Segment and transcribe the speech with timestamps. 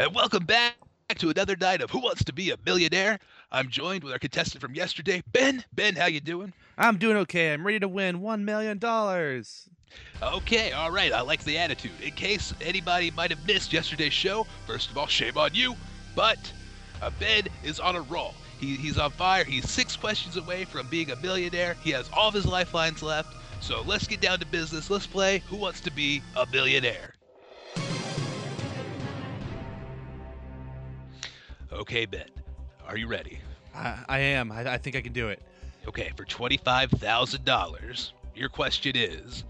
[0.00, 0.76] And welcome back
[1.18, 3.18] to another night of Who Wants to Be a Millionaire.
[3.52, 5.62] I'm joined with our contestant from yesterday, Ben.
[5.74, 6.54] Ben, how you doing?
[6.78, 7.52] I'm doing okay.
[7.52, 8.82] I'm ready to win $1 million.
[10.22, 11.12] Okay, all right.
[11.12, 11.90] I like the attitude.
[12.02, 15.76] In case anybody might have missed yesterday's show, first of all, shame on you.
[16.16, 16.50] But
[17.02, 18.32] uh, Ben is on a roll.
[18.58, 19.44] He, he's on fire.
[19.44, 21.76] He's six questions away from being a millionaire.
[21.84, 23.34] He has all of his lifelines left.
[23.62, 24.88] So let's get down to business.
[24.88, 27.12] Let's play Who Wants to Be a Millionaire?
[31.72, 32.28] Okay, Ben.
[32.86, 33.40] Are you ready?
[33.74, 34.50] I, I am.
[34.50, 35.40] I, I think I can do it.
[35.86, 39.44] Okay, for $25,000, your question is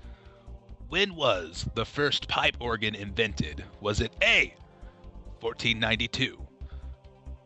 [0.89, 3.65] When was the first pipe organ invented?
[3.81, 4.55] Was it A,
[5.41, 6.39] 1492?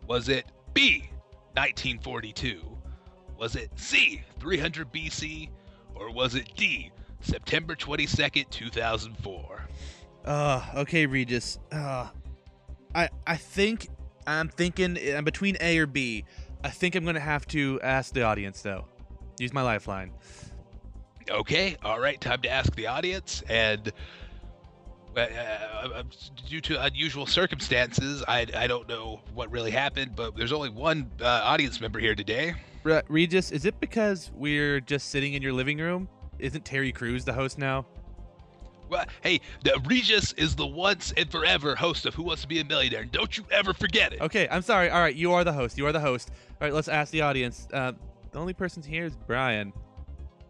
[0.07, 1.09] Was it B,
[1.55, 2.61] 1942?
[3.39, 5.49] Was it C, 300 BC?
[5.95, 9.67] Or was it D, September 22nd, 2004?
[10.25, 11.59] Uh, okay, Regis.
[11.71, 12.09] Uh,
[12.95, 13.89] I I think
[14.27, 16.25] I'm thinking I'm between A or B.
[16.63, 18.87] I think I'm gonna have to ask the audience though.
[19.39, 20.13] Use my lifeline.
[21.31, 23.43] Okay, all right, time to ask the audience.
[23.49, 23.93] And
[25.17, 26.03] uh, uh,
[26.49, 31.11] due to unusual circumstances, I, I don't know what really happened, but there's only one
[31.21, 32.55] uh, audience member here today.
[32.83, 36.09] Re- Regis, is it because we're just sitting in your living room?
[36.39, 37.87] Isn't Terry Crews the host now?
[38.95, 42.61] Well, hey, the Regis is the once and forever host of Who Wants to Be
[42.61, 43.05] a Millionaire.
[43.05, 44.21] Don't you ever forget it.
[44.21, 44.89] Okay, I'm sorry.
[44.89, 45.77] All right, you are the host.
[45.77, 46.31] You are the host.
[46.31, 47.67] All right, let's ask the audience.
[47.73, 47.91] Uh,
[48.31, 49.73] the only person here is Brian.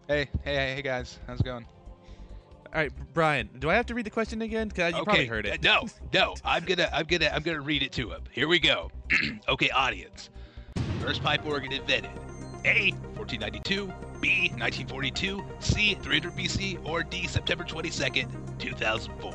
[0.08, 1.64] Hey, hey, hey, hey, guys, how's it going?
[2.66, 3.48] All right, Brian.
[3.60, 4.70] Do I have to read the question again?
[4.70, 5.04] Cause you okay.
[5.04, 5.62] probably heard it.
[5.62, 6.34] No, no.
[6.44, 8.24] I'm gonna, I'm gonna, I'm gonna read it to him.
[8.30, 8.90] Here we go.
[9.48, 10.28] okay, audience.
[11.00, 12.10] First pipe organ invented.
[12.66, 12.90] A.
[13.16, 13.90] 1492.
[14.24, 14.48] B.
[14.56, 15.44] 1942.
[15.60, 15.94] C.
[16.00, 16.88] 300 BC.
[16.88, 17.26] Or D.
[17.26, 19.34] September 22nd, 2004.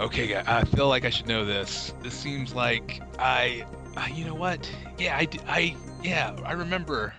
[0.00, 1.94] Okay, I feel like I should know this.
[2.02, 3.64] This seems like I,
[3.96, 4.68] uh, you know what?
[4.98, 7.14] Yeah, I, I, yeah, I remember.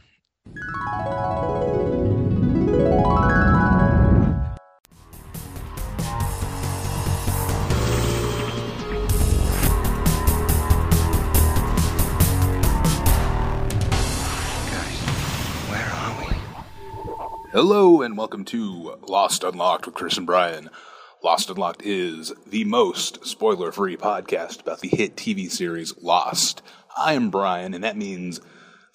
[17.53, 20.71] Hello and welcome to Lost Unlocked with Chris and Brian.
[21.23, 26.63] Lost Unlocked is the most spoiler free podcast about the hit TV series Lost.
[26.97, 28.41] I am Brian, and that means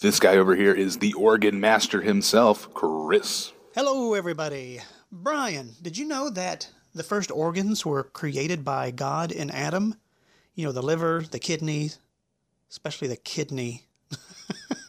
[0.00, 3.52] this guy over here is the organ master himself, Chris.
[3.76, 4.80] Hello, everybody.
[5.12, 9.94] Brian, did you know that the first organs were created by God in Adam?
[10.56, 11.90] You know, the liver, the kidney,
[12.68, 13.86] especially the kidney.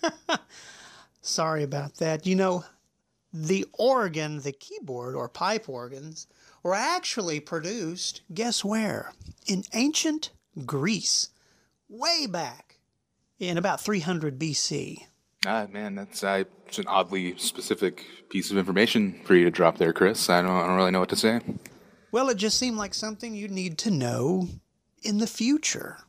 [1.21, 2.25] Sorry about that.
[2.25, 2.65] You know,
[3.33, 6.27] the organ, the keyboard or pipe organs,
[6.63, 9.13] were actually produced, guess where?
[9.47, 10.31] In ancient
[10.65, 11.29] Greece,
[11.87, 12.79] way back
[13.39, 15.03] in about 300 BC.
[15.45, 19.77] Ah, man, that's uh, it's an oddly specific piece of information for you to drop
[19.77, 20.29] there, Chris.
[20.29, 21.39] I don't, I don't really know what to say.
[22.11, 24.49] Well, it just seemed like something you'd need to know
[25.01, 25.99] in the future.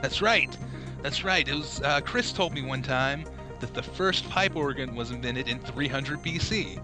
[0.00, 0.56] That's right.
[1.02, 1.46] That's right.
[1.46, 3.24] It was uh, Chris told me one time
[3.60, 6.80] that the first pipe organ was invented in 300 BC.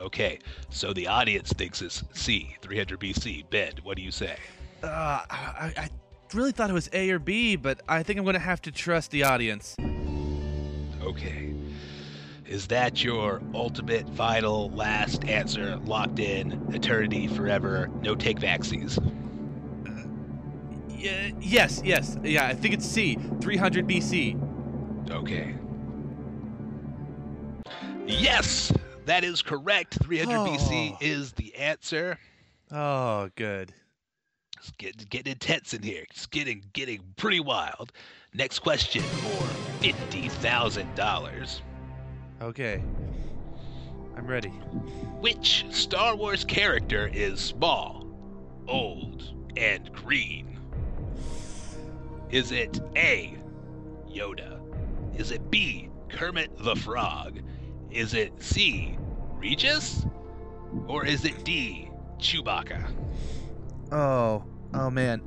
[0.00, 3.48] Okay, so the audience thinks it's C, 300 BC.
[3.50, 4.36] Ben, what do you say?
[4.82, 5.88] Uh, I, I
[6.34, 8.72] really thought it was A or B, but I think I'm going to have to
[8.72, 9.74] trust the audience.
[11.02, 11.54] Okay.
[12.46, 18.98] Is that your ultimate, final, last answer, locked in, eternity, forever, no take vaccines?
[20.96, 22.16] Yeah, yes, yes.
[22.22, 25.10] Yeah, I think it's C, 300 BC.
[25.10, 25.54] Okay.
[28.06, 28.72] Yes,
[29.04, 29.98] that is correct.
[30.02, 30.98] 300 BC Oh.
[31.00, 32.18] is the answer.
[32.70, 33.72] Oh, good.
[34.58, 36.04] It's getting, getting intense in here.
[36.10, 37.92] It's getting getting pretty wild.
[38.34, 39.46] Next question for
[39.80, 41.62] fifty thousand dollars.
[42.40, 42.82] Okay.
[44.16, 44.48] I'm ready.
[45.20, 48.06] Which Star Wars character is small,
[48.66, 50.55] old, and green?
[52.30, 53.36] Is it A.
[54.08, 54.60] Yoda?
[55.16, 55.88] Is it B.
[56.08, 57.40] Kermit the Frog?
[57.90, 58.98] Is it C.
[59.34, 60.06] Regis?
[60.88, 61.90] Or is it D.
[62.18, 62.90] Chewbacca?
[63.92, 64.44] Oh,
[64.74, 65.22] oh man.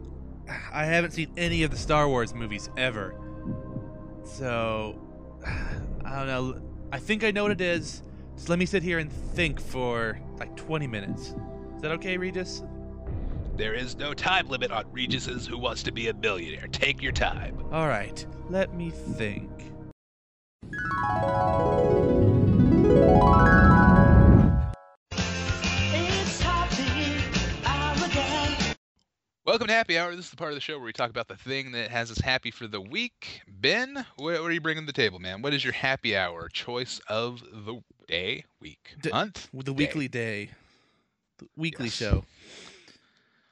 [0.74, 3.16] I haven't seen any of the Star Wars movies ever.
[4.24, 5.00] So,
[5.46, 6.62] I don't know.
[6.92, 8.04] I think I know what it is.
[8.36, 11.34] So let me sit here and think for like 20 minutes.
[11.76, 12.64] Is that okay, Regis?
[13.60, 16.68] There is no time limit on Regis's Who Wants to Be a Millionaire.
[16.68, 17.62] Take your time.
[17.74, 19.52] All right, let me think.
[29.46, 30.16] Welcome to Happy Hour.
[30.16, 32.12] This is the part of the show where we talk about the thing that has
[32.12, 33.42] us happy for the week.
[33.46, 35.42] Ben, what, are you bringing to the table, man?
[35.42, 39.74] What is your happy hour choice of the day, week, D- month, the day.
[39.74, 40.52] weekly day,
[41.40, 41.96] the weekly yes.
[41.96, 42.24] show?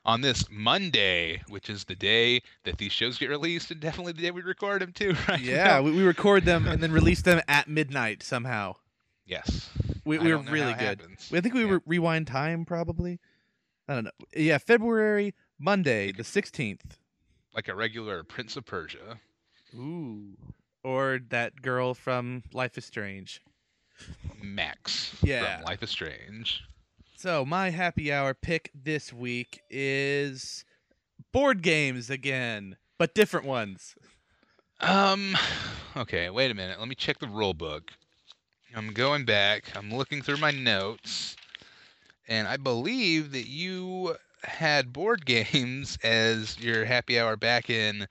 [0.08, 4.22] On this Monday, which is the day that these shows get released, and definitely the
[4.24, 5.40] day we record them too, right?
[5.40, 8.76] Yeah, we, we record them and then release them at midnight somehow.
[9.26, 9.70] Yes.
[10.06, 11.02] We, we were really good.
[11.02, 11.30] happens.
[11.34, 11.68] I think we Yeah.
[11.72, 13.20] were rewind time probably.
[13.90, 14.12] I don't know.
[14.36, 16.98] Yeah, February Monday the sixteenth.
[17.54, 19.20] like a regular Prince of Persia.
[19.76, 20.38] Ooh.
[20.84, 23.42] Or that girl from Life is Strange.
[24.42, 25.58] Max Yeah.
[25.58, 26.64] from Life is Strange.
[27.20, 30.64] So my happy hour pick this week is
[31.34, 33.96] board games again, but different ones.
[34.80, 35.36] Um,
[35.96, 36.78] okay, wait a minute.
[36.78, 37.90] Let me check the rule book.
[38.76, 39.64] I'm going back.
[39.76, 41.36] I'm looking through my notes,
[42.28, 48.06] and I believe that you had board games as your happy hour back in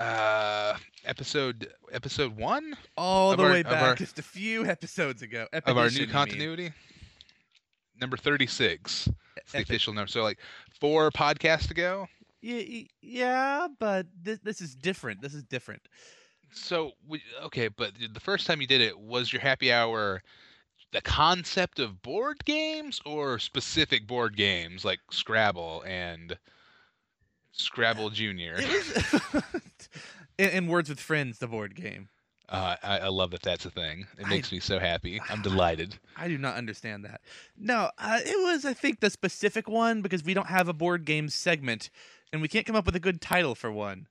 [0.00, 0.76] uh
[1.06, 5.46] episode episode one All the our- way back our- just a few episodes ago.
[5.52, 6.72] of our new continuity.
[8.00, 9.08] Number thirty-six.
[9.36, 10.08] It's the official number.
[10.08, 10.38] So like
[10.80, 12.06] four podcasts ago.
[12.40, 15.20] Yeah, yeah, but this, this is different.
[15.20, 15.82] This is different.
[16.52, 20.22] So we, okay, but the first time you did it was your happy hour
[20.92, 26.38] the concept of board games or specific board games like Scrabble and
[27.52, 28.54] Scrabble uh, Junior.
[28.58, 29.42] It was
[30.38, 32.08] in, in Words with Friends, the board game.
[32.48, 34.06] Uh, I, I love that that's a thing.
[34.18, 35.20] It I- makes me so happy.
[35.28, 35.96] I'm delighted.
[36.16, 37.20] I do not understand that.
[37.56, 41.04] No, uh, it was I think the specific one because we don't have a board
[41.04, 41.90] game segment,
[42.32, 44.06] and we can't come up with a good title for one.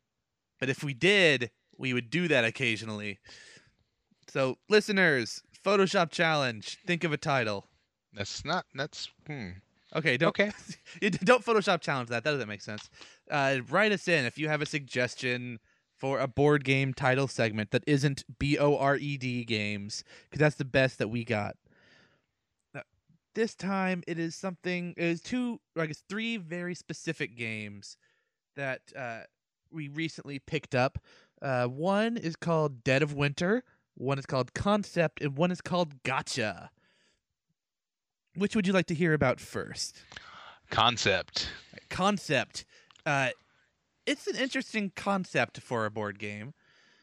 [0.60, 3.20] But if we did, we would do that occasionally.
[4.28, 6.80] So, listeners, Photoshop challenge.
[6.86, 7.68] Think of a title.
[8.14, 8.66] That's not.
[8.76, 9.50] That's hmm.
[9.96, 10.52] Okay, don't Okay.
[11.24, 12.24] don't Photoshop challenge that.
[12.24, 12.90] That doesn't make sense.
[13.32, 15.60] Uh, write us in if you have a suggestion
[15.98, 20.40] for a board game title segment that isn't B O R E D games, because
[20.40, 21.56] that's the best that we got.
[23.34, 24.96] This time it is something.
[24.98, 27.96] It is two, I guess three very specific games
[28.56, 29.22] that uh,
[29.72, 30.98] we recently picked up.
[31.40, 33.64] Uh, one is called Dead of Winter.
[33.94, 36.72] One is called Concept, and one is called Gotcha.
[38.36, 40.02] Which would you like to hear about first?
[40.72, 41.50] Concept.
[41.90, 42.66] concept.
[43.06, 43.30] Uh,
[44.08, 46.54] it's an interesting concept for a board game.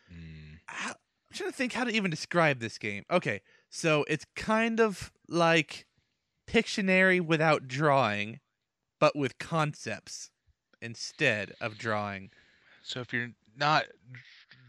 [0.09, 0.55] Hmm.
[0.67, 3.05] How, I'm trying to think how to even describe this game.
[3.11, 5.87] Okay, so it's kind of like
[6.47, 8.41] Pictionary without drawing,
[8.99, 10.31] but with concepts
[10.81, 12.31] instead of drawing.
[12.83, 13.85] So if you're not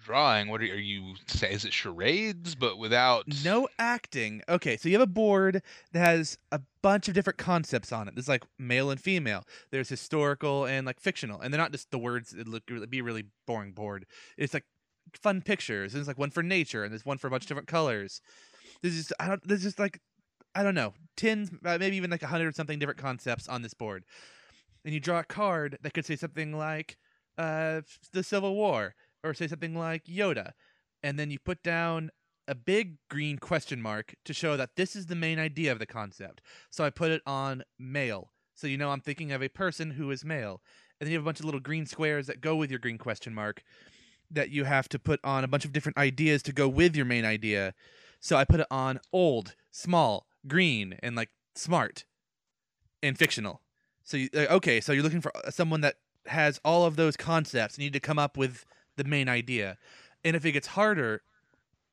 [0.06, 1.52] drawing, what are, are you say?
[1.52, 3.26] Is it charades but without?
[3.44, 4.42] No acting.
[4.48, 8.16] Okay, so you have a board that has a bunch of different concepts on it.
[8.16, 9.44] There's like male and female.
[9.72, 12.34] There's historical and like fictional, and they're not just the words.
[12.34, 14.06] It look it'd be a really boring board.
[14.38, 14.66] It's like
[15.22, 15.94] fun pictures.
[15.94, 18.22] There's like one for nature, and there's one for a bunch of different colors.
[18.82, 19.46] There's just I don't.
[19.48, 20.00] There's just like
[20.54, 23.74] I don't know, tens, uh, maybe even like a hundred something different concepts on this
[23.74, 24.06] board.
[24.86, 26.98] And you draw a card that could say something like
[27.38, 27.82] uh,
[28.14, 28.96] the Civil War,
[29.26, 30.52] or say something like Yoda,
[31.04, 32.12] and then you put down
[32.48, 35.86] a big green question mark to show that this is the main idea of the
[35.86, 36.42] concept.
[36.70, 38.32] So I put it on male.
[38.54, 40.62] So you know I'm thinking of a person who is male.
[41.00, 42.98] And then you have a bunch of little green squares that go with your green
[42.98, 43.64] question mark
[44.32, 47.06] that you have to put on a bunch of different ideas to go with your
[47.06, 47.74] main idea.
[48.20, 52.06] So I put it on old, small, green, and like smart
[53.04, 53.62] and fictional.
[54.04, 55.96] So you, okay, so you're looking for uh, someone that
[56.28, 57.78] has all of those concepts.
[57.78, 58.66] You need to come up with
[58.98, 59.78] the main idea.
[60.24, 61.22] And if it gets harder,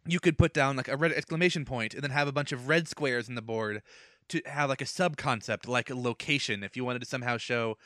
[0.06, 2.68] you could put down like a red exclamation point and then have a bunch of
[2.68, 3.82] red squares in the board
[4.28, 6.62] to have like a sub concept like a location.
[6.62, 7.76] If you wanted to somehow show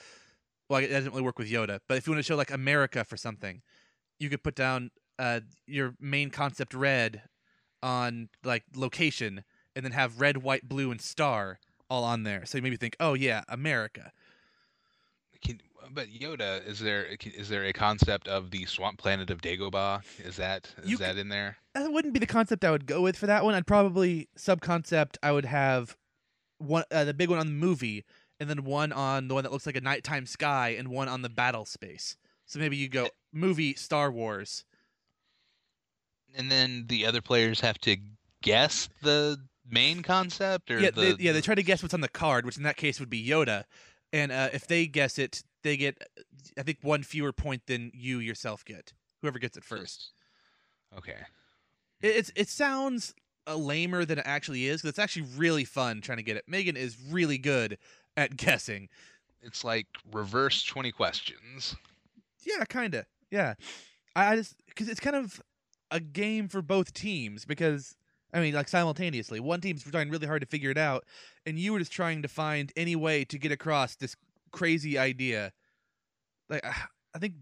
[0.68, 3.04] well it doesn't really work with yoda but if you want to show like america
[3.04, 3.62] for something
[4.18, 7.22] you could put down uh, your main concept red
[7.82, 9.44] on like location
[9.74, 11.58] and then have red white blue and star
[11.88, 12.44] all on there.
[12.44, 14.12] So you maybe think oh yeah america.
[15.44, 15.60] Can,
[15.92, 20.02] but Yoda, is there is there a concept of the swamp planet of Dagobah?
[20.24, 21.56] Is that is You that in there?
[21.74, 23.54] that wouldn't be the concept I would go with for that one.
[23.54, 25.18] I'd probably sub concept.
[25.22, 25.96] I would have
[26.58, 28.04] one uh, the big one on the movie,
[28.40, 31.22] and then one on the one that looks like a nighttime sky, and one on
[31.22, 32.16] the battle space.
[32.46, 34.64] So maybe you go movie Star Wars.
[36.34, 37.96] And then the other players have to
[38.42, 39.38] guess the
[39.68, 41.32] main concept, or Yeah, the, they, yeah.
[41.32, 43.64] They try to guess what's on the card, which in that case would be Yoda,
[44.12, 46.02] and uh, if they guess it, they get
[46.58, 48.92] I think one fewer point than you yourself get.
[49.22, 50.10] Whoever gets it first.
[50.96, 51.16] Okay.
[52.00, 53.14] It, it's it sounds
[53.46, 54.82] uh, lamer than it actually is.
[54.82, 56.44] 'cause it's actually really fun trying to get it.
[56.46, 57.78] Megan is really good
[58.16, 58.88] at guessing.
[59.42, 61.76] It's like reverse 20 questions.
[62.44, 63.06] Yeah, kind of.
[63.30, 63.54] Yeah,
[64.14, 65.40] I, I just because it's kind of
[65.90, 67.96] a game for both teams because
[68.32, 71.04] I mean, like simultaneously, one team's trying really hard to figure it out,
[71.44, 74.16] and you were just trying to find any way to get across this
[74.52, 75.52] crazy idea.
[76.48, 76.64] Like,
[77.14, 77.34] I think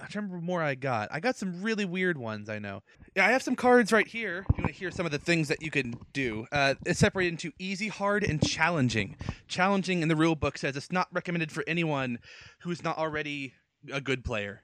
[0.00, 1.08] I remember more I got.
[1.12, 2.48] I got some really weird ones.
[2.48, 2.82] I know.
[3.14, 4.46] Yeah, I have some cards right here.
[4.48, 6.98] If you want to hear some of the things that you can do, uh, it's
[6.98, 9.16] separated into easy, hard, and challenging.
[9.48, 12.18] Challenging in the rule book says it's not recommended for anyone
[12.60, 13.52] who's not already
[13.92, 14.62] a good player.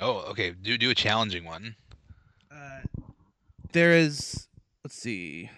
[0.00, 0.52] Oh, okay.
[0.52, 1.74] Do do a challenging one.
[2.50, 2.80] Uh,
[3.72, 4.46] there is,
[4.84, 5.50] let's see,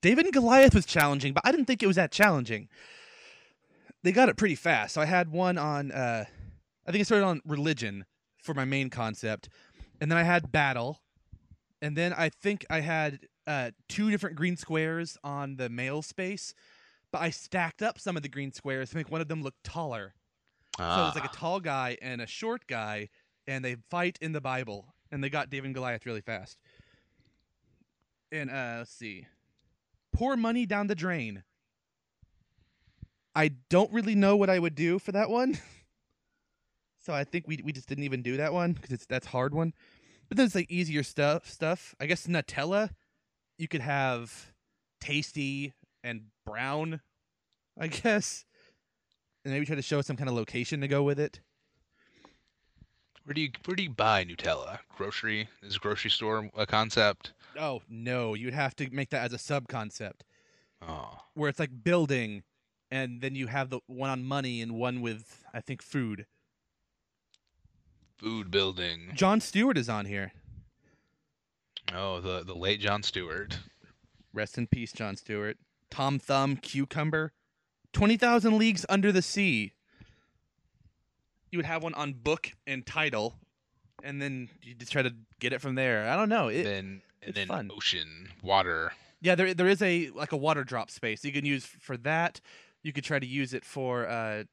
[0.00, 2.68] David and Goliath was challenging, but I didn't think it was that challenging.
[4.02, 4.94] They got it pretty fast.
[4.94, 6.24] So I had one on, uh,
[6.86, 8.04] I think I started on religion
[8.42, 9.48] for my main concept,
[10.00, 11.00] and then I had battle,
[11.82, 16.54] and then I think I had uh, two different green squares on the male space,
[17.12, 19.54] but I stacked up some of the green squares to make one of them look
[19.64, 20.14] taller.
[20.76, 21.34] So it's like a Ah.
[21.34, 23.08] tall guy and a short guy,
[23.48, 26.56] and they fight in the Bible, and they got David and Goliath really fast.
[28.30, 29.26] And uh, let's see,
[30.12, 31.42] pour money down the drain.
[33.38, 35.58] I don't really know what I would do for that one,
[37.00, 39.54] so I think we we just didn't even do that one because it's that's hard
[39.54, 39.72] one.
[40.28, 41.48] But then it's like easier stuff.
[41.48, 42.90] Stuff I guess Nutella,
[43.56, 44.52] you could have
[45.00, 47.00] tasty and brown,
[47.78, 48.44] I guess
[49.44, 51.40] and maybe try to show some kind of location to go with it.
[53.24, 54.78] Where do you where do you buy Nutella?
[54.96, 57.32] Grocery is grocery store a concept?
[57.58, 60.24] Oh no, you'd have to make that as a sub concept
[60.80, 62.42] Oh, where it's like building,
[62.90, 66.26] and then you have the one on money and one with I think food.
[68.16, 69.12] food building.
[69.14, 70.32] Jon Stewart is on here.
[71.94, 73.58] Oh, the the late Jon Stewart.
[74.32, 75.56] Rest in peace, Jon Stewart.
[75.90, 77.32] Tom Thumb, Cucumber,
[77.92, 79.72] Twenty Thousand Leagues Under the Sea.
[81.50, 83.36] You would have one on book and title,
[84.04, 86.06] and then you just try to get it from there.
[86.08, 86.48] I don't know.
[86.48, 87.70] It, then and it's then fun.
[87.74, 88.92] ocean, water.
[89.22, 92.40] Yeah, there there is a like a water drop space you can use for that.
[92.82, 94.44] You could try to use it for uh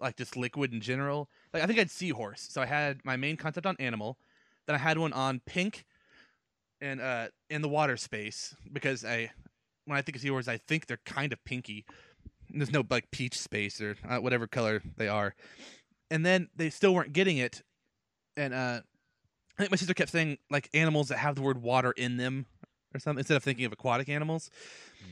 [0.00, 1.28] like just liquid in general.
[1.52, 4.18] Like I think I had seahorse, so I had my main concept on animal.
[4.66, 5.84] Then I had one on pink,
[6.80, 9.30] and uh in the water space because I
[9.86, 11.84] when I think of seahorse, I think they're kind of pinky.
[12.50, 15.34] And There's no like peach space or uh, whatever color they are,
[16.10, 17.62] and then they still weren't getting it,
[18.36, 18.80] and uh
[19.56, 22.46] I think my sister kept saying like animals that have the word water in them
[22.94, 24.50] or something instead of thinking of aquatic animals.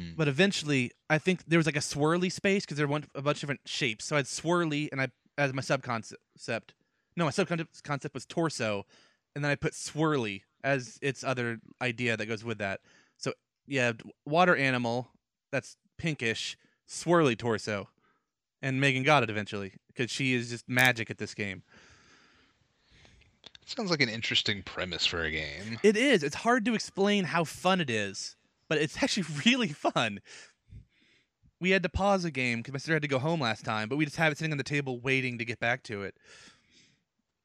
[0.00, 0.16] Mm.
[0.16, 3.38] But eventually, I think there was like a swirly space because there were a bunch
[3.38, 4.04] of different shapes.
[4.04, 5.08] So I had swirly, and I
[5.38, 6.70] as my subconcept.
[7.16, 8.86] No, my subconcept was torso,
[9.34, 12.80] and then I put swirly as its other idea that goes with that.
[13.18, 13.32] So
[13.66, 13.92] yeah,
[14.24, 15.10] water animal
[15.50, 16.56] that's pinkish,
[16.88, 17.88] swirly torso,
[18.62, 21.62] and Megan got it eventually because she is just magic at this game.
[23.66, 25.78] Sounds like an interesting premise for a game.
[25.82, 26.22] It is.
[26.22, 28.36] It's hard to explain how fun it is,
[28.68, 30.20] but it's actually really fun.
[31.60, 33.88] We had to pause a game because my sister had to go home last time,
[33.88, 36.16] but we just have it sitting on the table waiting to get back to it.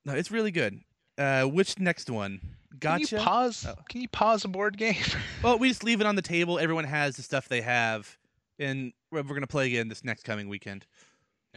[0.05, 0.79] No, it's really good.
[1.19, 2.39] Uh, which next one?
[2.71, 3.15] Can Gotcha.
[3.17, 3.65] you pause?
[3.67, 3.75] Oh.
[3.89, 4.95] Can you pause a board game?
[5.43, 6.57] well, we just leave it on the table.
[6.59, 8.17] Everyone has the stuff they have,
[8.59, 10.85] and we're we're gonna play again this next coming weekend.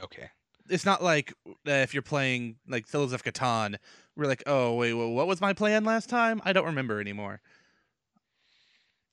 [0.03, 0.31] okay.
[0.69, 3.77] It's not like uh, if you're playing like Settlers of Catan,
[4.21, 6.41] we're like, oh wait, well, what was my plan last time?
[6.45, 7.41] I don't remember anymore.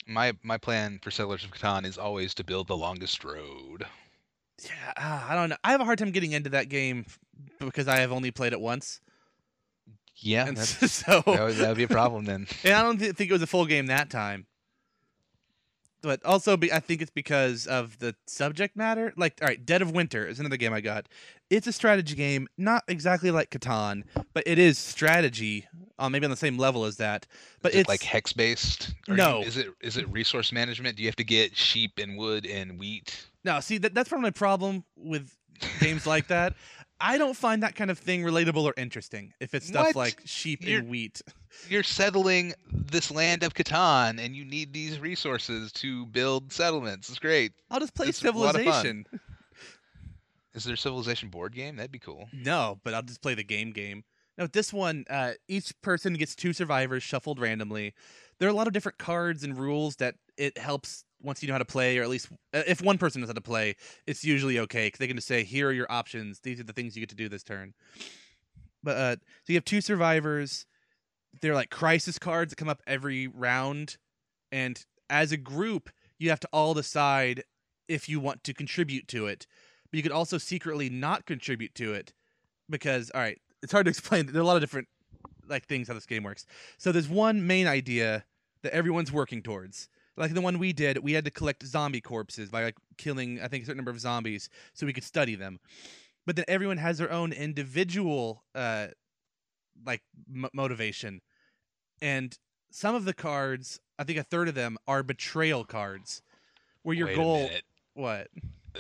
[0.06, 3.86] My my plan for Settlers of Catan is always to build the longest road.
[4.64, 5.58] Yeah, ah, I don't know.
[5.64, 7.06] I have a hard time getting into that game
[7.60, 9.02] because I have only played it once,
[10.16, 12.48] Yeah, that's, so that would that would be a problem then.
[12.64, 14.46] and I don't thi- think it was a full game that time.
[16.02, 19.14] But also, be, I think it's because of the subject matter.
[19.18, 21.08] Like, all right, Dead of Winter is another game I got.
[21.50, 25.66] It's a strategy game, not exactly like Catan, but it is strategy,
[25.98, 27.26] uh, maybe on the same level as that.
[27.62, 28.94] But is it's it like hex based?
[29.08, 29.42] No.
[29.42, 30.98] Is it is it resource management?
[30.98, 33.28] Do you have to get sheep and wood and wheat?
[33.44, 33.60] no.
[33.60, 35.32] See, that, that's probably my problem with
[35.80, 36.54] games like that.
[37.00, 39.34] I don't find that kind of thing relatable or interesting.
[39.40, 39.96] If it's stuff What?
[39.96, 41.22] like sheep You're- and wheat.
[41.70, 47.10] You're settling this land of Catan, and you need these resources to build settlements.
[47.10, 47.54] It's great.
[47.72, 48.74] I'll just play It's a lot of fun.
[48.84, 49.06] Civilization.
[50.54, 51.76] Is there a Civilization board game?
[51.76, 52.28] That'd be cool.
[52.34, 54.04] No, but I'll just play the game game.
[54.38, 57.94] Now, this one, uh, each person gets two survivors shuffled randomly.
[58.40, 61.54] There are a lot of different cards and rules that it helps once you know
[61.54, 64.24] how to play, or at least uh, if one person knows how to play, it's
[64.24, 66.40] usually okay because they can just say, "Here are your options.
[66.42, 67.74] These are the things you get to do this turn."
[68.84, 70.66] But uh, so you have two survivors.
[71.42, 73.98] They're like crisis cards that come up every round,
[74.52, 77.44] and as a group, you have to all decide
[77.88, 79.48] if you want to contribute to it.
[79.90, 82.14] but you could also secretly not contribute to it
[82.70, 84.28] because all right, it's hard to explain.
[84.28, 84.88] There are a lot of different
[85.48, 86.46] like things how this game works.
[86.78, 88.26] So there's one main idea
[88.64, 89.90] that everyone's working towards.
[90.18, 93.48] Like the one we did, we had to collect zombie corpses by like killing I
[93.48, 95.60] think a certain number of zombies so we could study them.
[96.26, 98.88] But then everyone has their own individual uh
[99.86, 100.02] like
[100.34, 101.22] m- motivation.
[102.02, 102.38] And
[102.72, 106.22] some of the cards, I think a third of them are betrayal cards
[106.82, 107.50] where your Wait goal
[107.94, 108.28] what?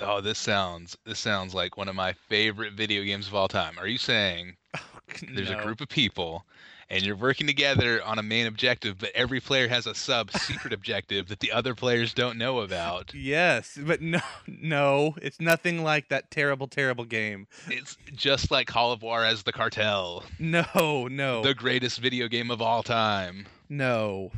[0.01, 3.77] Oh, this sounds this sounds like one of my favorite video games of all time.
[3.79, 4.55] Are you saying
[5.33, 5.59] there's No.
[5.59, 6.45] a group of people
[6.89, 10.73] and you're working together on a main objective, but every player has a sub secret
[10.73, 13.13] objective that the other players don't know about?
[13.13, 17.47] Yes, but no, no, it's nothing like that terrible, terrible game.
[17.67, 22.61] It's just like Call of Juarez the Cartel, No, no, the greatest video game of
[22.61, 23.47] all time.
[23.69, 24.31] no.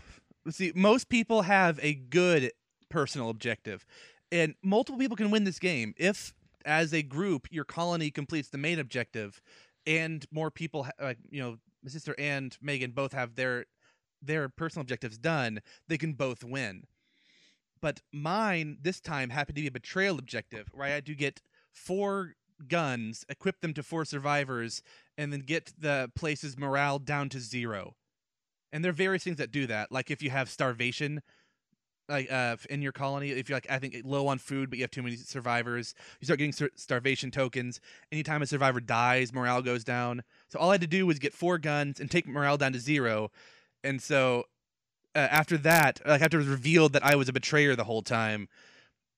[0.49, 2.51] See, most people have a good
[2.89, 3.85] personal objective,
[4.31, 6.33] and multiple people can win this game if,
[6.65, 9.41] as a group, your colony completes the main objective,
[9.85, 13.65] and more people, like you know, my sister and Megan both have their
[14.21, 15.61] their personal objectives done.
[15.87, 16.83] They can both win.
[17.81, 21.41] But mine this time happened to be a betrayal objective, where I had to get
[21.71, 22.35] four
[22.67, 24.81] guns, equip them to four survivors,
[25.17, 27.95] and then get the place's morale down to zero.
[28.71, 29.91] And there are various things that do that.
[29.91, 31.21] Like if you have starvation,
[32.09, 34.83] like uh, in your colony, if you're like I think low on food, but you
[34.83, 37.79] have too many survivors, you start getting star- starvation tokens.
[38.11, 40.23] Anytime a survivor dies, morale goes down.
[40.49, 42.79] So all I had to do was get four guns and take morale down to
[42.79, 43.31] zero.
[43.83, 44.45] And so
[45.15, 48.01] uh, after that, like after it was revealed that I was a betrayer the whole
[48.01, 48.49] time,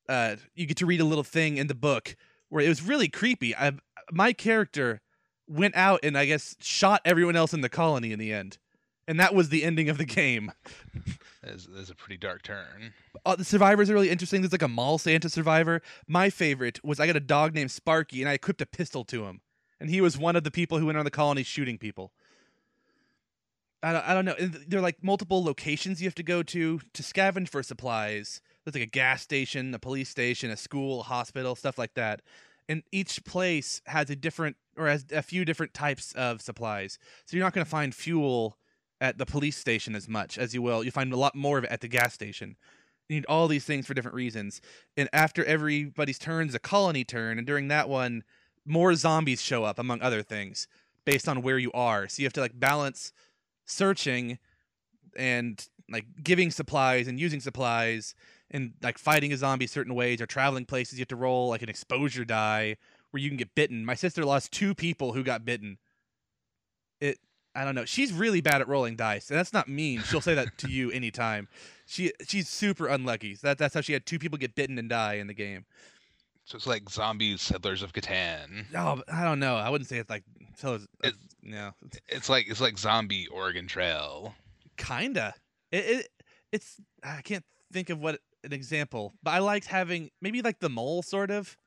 [0.09, 2.15] uh, you get to read a little thing in the book
[2.49, 3.55] where it was really creepy.
[3.55, 3.73] I,
[4.11, 5.01] my character
[5.47, 8.57] went out and I guess shot everyone else in the colony in the end,
[9.07, 10.51] and that was the ending of the game.
[11.43, 12.93] That's, that's a pretty dark turn.
[13.25, 14.41] Uh, the survivors are really interesting.
[14.41, 15.81] There's like a mall Santa survivor.
[16.07, 19.25] My favorite was I got a dog named Sparky, and I equipped a pistol to
[19.25, 19.41] him,
[19.79, 22.11] and he was one of the people who went on the colony shooting people.
[23.83, 24.35] I don't, I don't know.
[24.39, 28.41] There are like multiple locations you have to go to to scavenge for supplies.
[28.63, 32.21] There's like a gas station, a police station, a school, a hospital, stuff like that.
[32.69, 36.99] And each place has a different or has a few different types of supplies.
[37.25, 38.57] So you're not going to find fuel
[39.01, 40.83] at the police station as much as you will.
[40.83, 42.55] You find a lot more of it at the gas station.
[43.09, 44.61] You need all these things for different reasons.
[44.95, 48.23] And after everybody's turns, a colony turn, and during that one,
[48.65, 50.67] more zombies show up among other things
[51.03, 52.07] based on where you are.
[52.07, 53.11] So you have to like balance
[53.65, 54.37] searching
[55.17, 58.15] and like giving supplies and using supplies
[58.51, 61.63] and like fighting a zombie certain ways or traveling places you have to roll like
[61.63, 62.77] an exposure die
[63.09, 63.83] where you can get bitten.
[63.83, 65.79] My sister lost two people who got bitten.
[67.01, 67.17] It
[67.53, 67.85] I don't know.
[67.85, 70.01] She's really bad at rolling dice, and that's not mean.
[70.03, 71.47] She'll say that to you anytime.
[71.85, 73.35] She she's super unlucky.
[73.35, 75.65] So that that's how she had two people get bitten and die in the game.
[76.45, 78.65] So it's like zombies, settlers of Catan.
[78.75, 79.55] Oh, I don't know.
[79.55, 80.23] I wouldn't say it's like
[80.57, 80.75] so.
[80.75, 81.71] It's, It- no,
[82.07, 84.35] It's like it's like zombie Oregon Trail.
[84.77, 85.33] kinda.
[85.71, 86.07] It, it
[86.51, 90.69] it's I can't think of what an example, but I liked having maybe like the
[90.69, 91.57] mole sort of,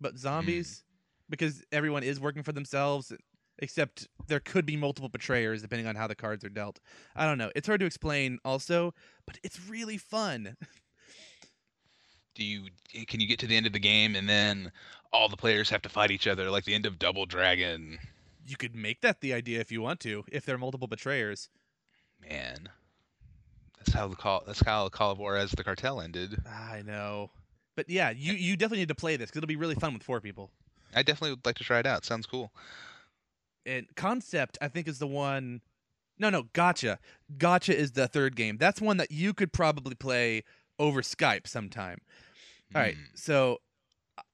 [0.00, 0.18] but hmm.
[0.18, 0.84] zombies
[1.28, 3.12] because everyone is working for themselves.
[3.58, 6.80] Except there could be multiple betrayers depending on how the cards are dealt.
[7.14, 7.50] I don't know.
[7.56, 8.92] It's hard to explain also,
[9.26, 10.56] but it's really fun.
[12.34, 14.72] Do you eh, can you get to the end of the game and then
[15.12, 17.98] all the players have to fight each other like the end of Double Dragon?
[18.46, 21.48] You could make that the idea if you want to, if there are multiple betrayers.
[22.20, 22.68] Man,
[23.78, 26.36] that's how the call that's how the Call of Juarez the Cartel ended.
[26.46, 27.30] I know.
[27.76, 30.02] But yeah, you, you definitely need to play this because it'll be really fun with
[30.02, 30.50] four people.
[30.94, 32.04] I definitely would like to try it out.
[32.04, 32.50] Sounds cool.
[33.66, 35.60] And concept i think is the one
[36.18, 36.98] no no gotcha.
[37.36, 38.56] Gotcha is the third game.
[38.56, 40.44] That's one that you could probably play
[40.78, 41.98] over skype sometime.
[42.74, 43.02] All right Hmm.
[43.14, 43.58] so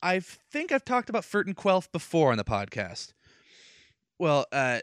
[0.01, 3.15] i think i've talked about furt and quelf before on the podcast.
[4.19, 4.81] Well uh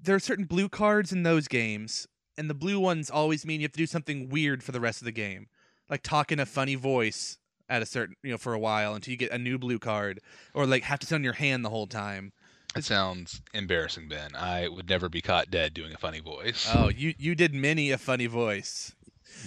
[0.00, 3.64] there are certain blue cards in those games and the blue ones always mean you
[3.66, 5.46] have to do something weird for the rest of the game.
[5.88, 9.12] Like talk in a funny voice at a certain you know for a while until
[9.12, 10.20] you get a new blue card
[10.54, 12.32] or like have to sit on your hand the whole time
[12.74, 14.34] It sounds embarrassing, Ben.
[14.34, 16.68] I would never be caught dead doing a funny voice.
[16.72, 18.94] Oh, you you did many a funny voice.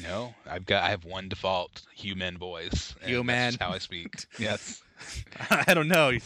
[0.01, 2.93] No, I've got I have one default human voice.
[3.01, 3.35] Human.
[3.35, 4.25] That's just how I speak.
[4.39, 4.81] yes.
[5.49, 6.09] I don't know.
[6.09, 6.21] You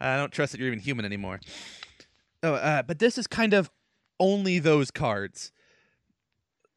[0.00, 1.40] I don't trust that you're even human anymore.
[2.42, 3.70] Oh, uh, but this is kind of
[4.20, 5.52] only those cards,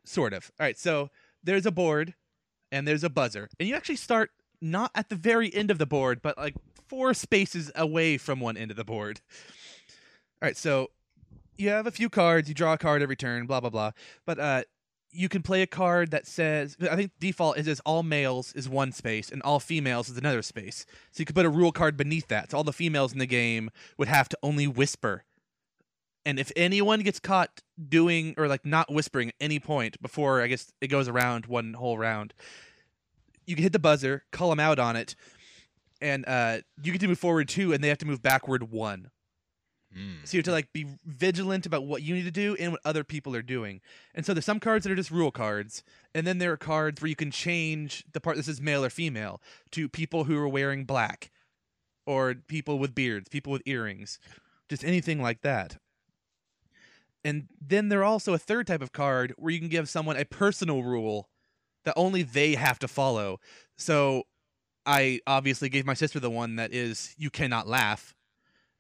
[0.05, 0.51] sort of.
[0.59, 1.09] All right, so
[1.43, 2.13] there's a board,
[2.71, 5.85] and there's a buzzer, and you actually start not at the very end of the
[5.85, 6.55] board, but like
[6.87, 9.21] four spaces away from one end of the board.
[10.41, 10.91] All right, so
[11.57, 12.47] you have a few cards.
[12.47, 13.45] You draw a card every turn.
[13.45, 13.91] Blah blah blah.
[14.25, 14.63] But uh,
[15.11, 18.91] you can play a card that says I think default is, all males is one
[18.91, 20.85] space and all females is another space.
[21.11, 22.51] So you could put a rule card beneath that.
[22.51, 25.23] So all the females in the game would have to only whisper.
[26.25, 30.47] And if anyone gets caught doing or like not whispering at any point before I
[30.47, 32.33] guess it goes around one whole round,
[33.47, 35.15] you can hit the buzzer, call them out on it,
[36.01, 39.09] and uh, you get to move forward two, and they have to move backward one.
[39.93, 40.15] Hmm.
[40.25, 42.81] So you have to like be vigilant about what you need to do and what
[42.83, 43.79] other people are doing.
[44.13, 45.81] And so there's some cards that are just rule cards,
[46.13, 48.89] and then there are cards where you can change the part This is male or
[48.89, 51.31] female to people who are wearing black,
[52.05, 54.19] or people with beards, people with earrings,
[54.69, 55.77] just anything like that.
[57.23, 60.15] And then there are also a third type of card where you can give someone
[60.17, 61.29] a personal rule
[61.85, 63.39] that only they have to follow.
[63.77, 64.23] So
[64.85, 68.15] I obviously gave my sister the one that is you cannot laugh.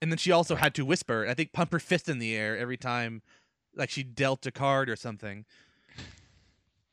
[0.01, 2.57] And then she also had to whisper, I think pump her fist in the air
[2.57, 3.21] every time
[3.75, 5.45] like she dealt a card or something.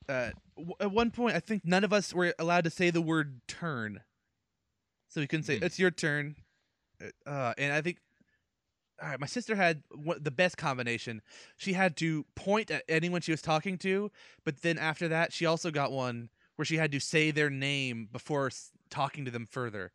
[0.08, 3.00] Uh, w- at one point, I think none of us were allowed to say the
[3.00, 4.00] word turn.
[5.08, 5.64] So we couldn't say, Hmm.
[5.64, 6.36] it's your turn.
[7.26, 7.98] Uh, and I think
[9.02, 9.82] all right, my sister had
[10.20, 11.20] the best combination.
[11.56, 14.10] She had to point at anyone she was talking to,
[14.44, 18.08] but then after that, she also got one where she had to say their name
[18.12, 18.50] before
[18.90, 19.90] talking to them further.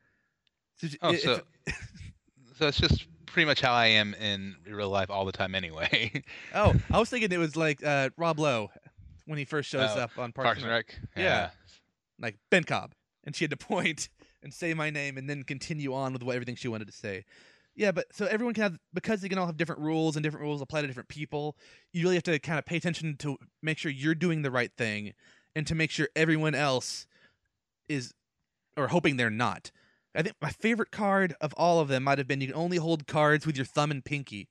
[0.77, 1.41] So, she- Oh, so
[2.57, 6.23] so it's just pretty much how I am in real life all the time anyway.
[6.55, 8.69] oh, I was thinking it was like uh, Rob Lowe
[9.25, 10.87] when he first shows Oh, up on Parks, Parks and Rec.
[11.15, 11.23] Rec.
[11.23, 11.49] Yeah.
[12.19, 12.91] like Ben Cobb,
[13.23, 14.09] and she had to point
[14.43, 17.23] and say my name and then continue on with what everything she wanted to say.
[17.79, 20.43] Yeah, but so everyone can have because they can all have different rules and different
[20.43, 21.55] rules apply to different people.
[21.93, 24.69] You really have to kind of pay attention to make sure you're doing the right
[24.77, 25.13] thing
[25.55, 27.07] and to make sure everyone else
[27.87, 28.13] is
[28.75, 29.71] or hoping they're not.
[30.13, 32.75] I think my favorite card of all of them might have been you can only
[32.75, 34.49] hold cards with your thumb and pinky.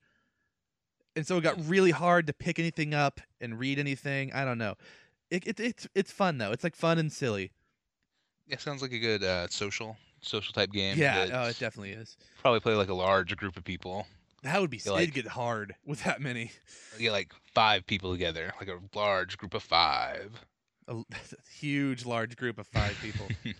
[1.14, 4.32] And so it got really hard to pick anything up and read anything.
[4.32, 4.76] I don't know.
[5.30, 6.52] It, it, it's it's fun though.
[6.52, 7.52] It's like fun and silly.
[8.46, 10.96] Yeah, sounds like a good uh, social social type game.
[10.98, 12.16] yeah, oh, it definitely is.
[12.40, 14.06] probably play like a large group of people.
[14.42, 16.52] That would be it'd like- get hard with that many.
[16.98, 20.32] Get like five people together, like a large group of five.
[20.86, 20.96] A
[21.58, 23.26] huge, large group of five people.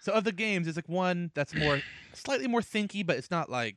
[0.00, 1.80] so of the games, it's like one that's more
[2.12, 3.76] slightly more thinky, but it's not like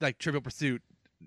[0.00, 0.82] like Trivial Pursuit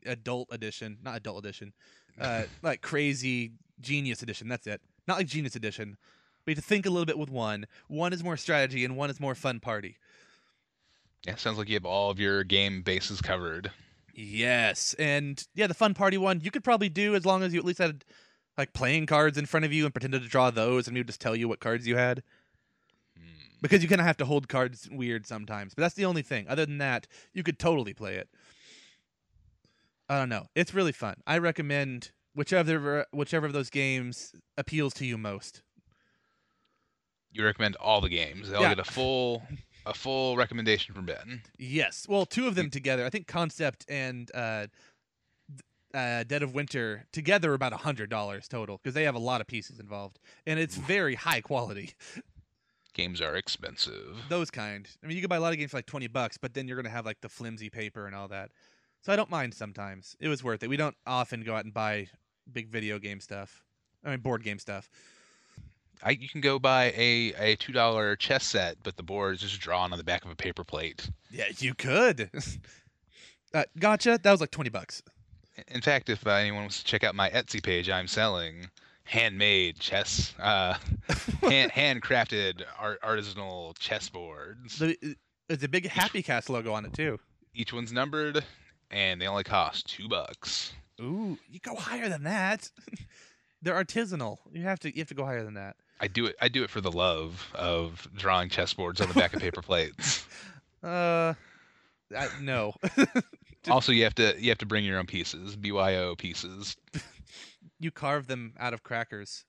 [0.06, 1.74] Adult Edition, not Adult Edition,
[2.20, 4.48] uh, like Crazy Genius Edition.
[4.48, 4.82] That's it.
[5.08, 5.98] Not like Genius Edition.
[6.48, 7.68] We have to think a little bit with one.
[7.90, 9.98] One is more strategy, and one is more fun party.
[11.26, 13.70] Yeah, sounds like you have all of your game bases covered.
[14.14, 17.60] Yes, and yeah, the fun party one you could probably do as long as you
[17.60, 18.06] at least had
[18.58, 21.08] like playing cards in front of you and pretended to draw those, and we would
[21.08, 22.24] just tell you what cards you had.
[23.16, 23.24] Hmm.
[23.62, 26.48] Because you kind of have to hold cards weird sometimes, but that's the only thing.
[26.48, 28.30] Other than that, you could totally play it.
[30.08, 30.48] I don't know.
[30.56, 31.16] It's really fun.
[31.28, 35.62] I recommend whichever whichever of those games appeals to you most.
[37.32, 38.50] You recommend all the games.
[38.50, 38.76] They'll Yeah.
[38.76, 39.44] get a full
[39.86, 41.42] a full recommendation from Ben.
[41.58, 42.08] Yes.
[42.10, 43.06] Well, two of them together.
[43.06, 44.68] I think Concept and uh,
[45.94, 49.20] uh, Dead of Winter together are about a hundred dollars total because they have a
[49.20, 51.94] lot of pieces involved, and it's very high quality.
[52.94, 54.18] Games are expensive.
[54.28, 54.88] Those kind.
[55.04, 56.68] I mean, you can buy a lot of games for like twenty bucks, but then
[56.68, 58.50] you're gonna have like the flimsy paper and all that.
[59.04, 60.16] So I don't mind sometimes.
[60.20, 60.70] It was worth it.
[60.70, 62.08] We don't often go out and buy
[62.52, 63.64] big video game stuff.
[64.04, 64.90] I mean, board game stuff.
[66.04, 69.42] I, you can go buy a, a two dollar chess set, but the board is
[69.42, 71.10] just drawn on the back of a paper plate.
[71.32, 72.30] Yeah, you could.
[73.54, 74.20] uh, gotcha.
[74.22, 75.02] That was like twenty bucks.
[75.70, 78.70] In fact, if uh, anyone wants to check out my Etsy page, I'm selling
[79.08, 80.76] handmade chess, uh,
[81.42, 84.80] hand, handcrafted art, artisanal chess boards.
[84.80, 85.16] The,
[85.48, 87.20] there's a big Happy Cast logo on it too.
[87.56, 88.44] Each one's numbered,
[88.92, 90.74] and they only cost two bucks.
[91.02, 92.70] Ooh, you go higher than that.
[93.62, 94.38] They're artisanal.
[94.52, 95.76] You have to you have to go higher than that.
[96.00, 96.36] I do it.
[96.42, 100.26] I do it for the love of drawing chessboards on the back of paper plates.
[100.84, 101.34] Uh,
[102.16, 102.74] I, no.
[103.70, 106.78] Also, you have to you have to bring your own pieces, BYO pieces.
[107.80, 109.44] you carve them out of crackers.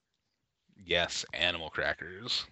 [0.84, 2.46] Yes, animal crackers.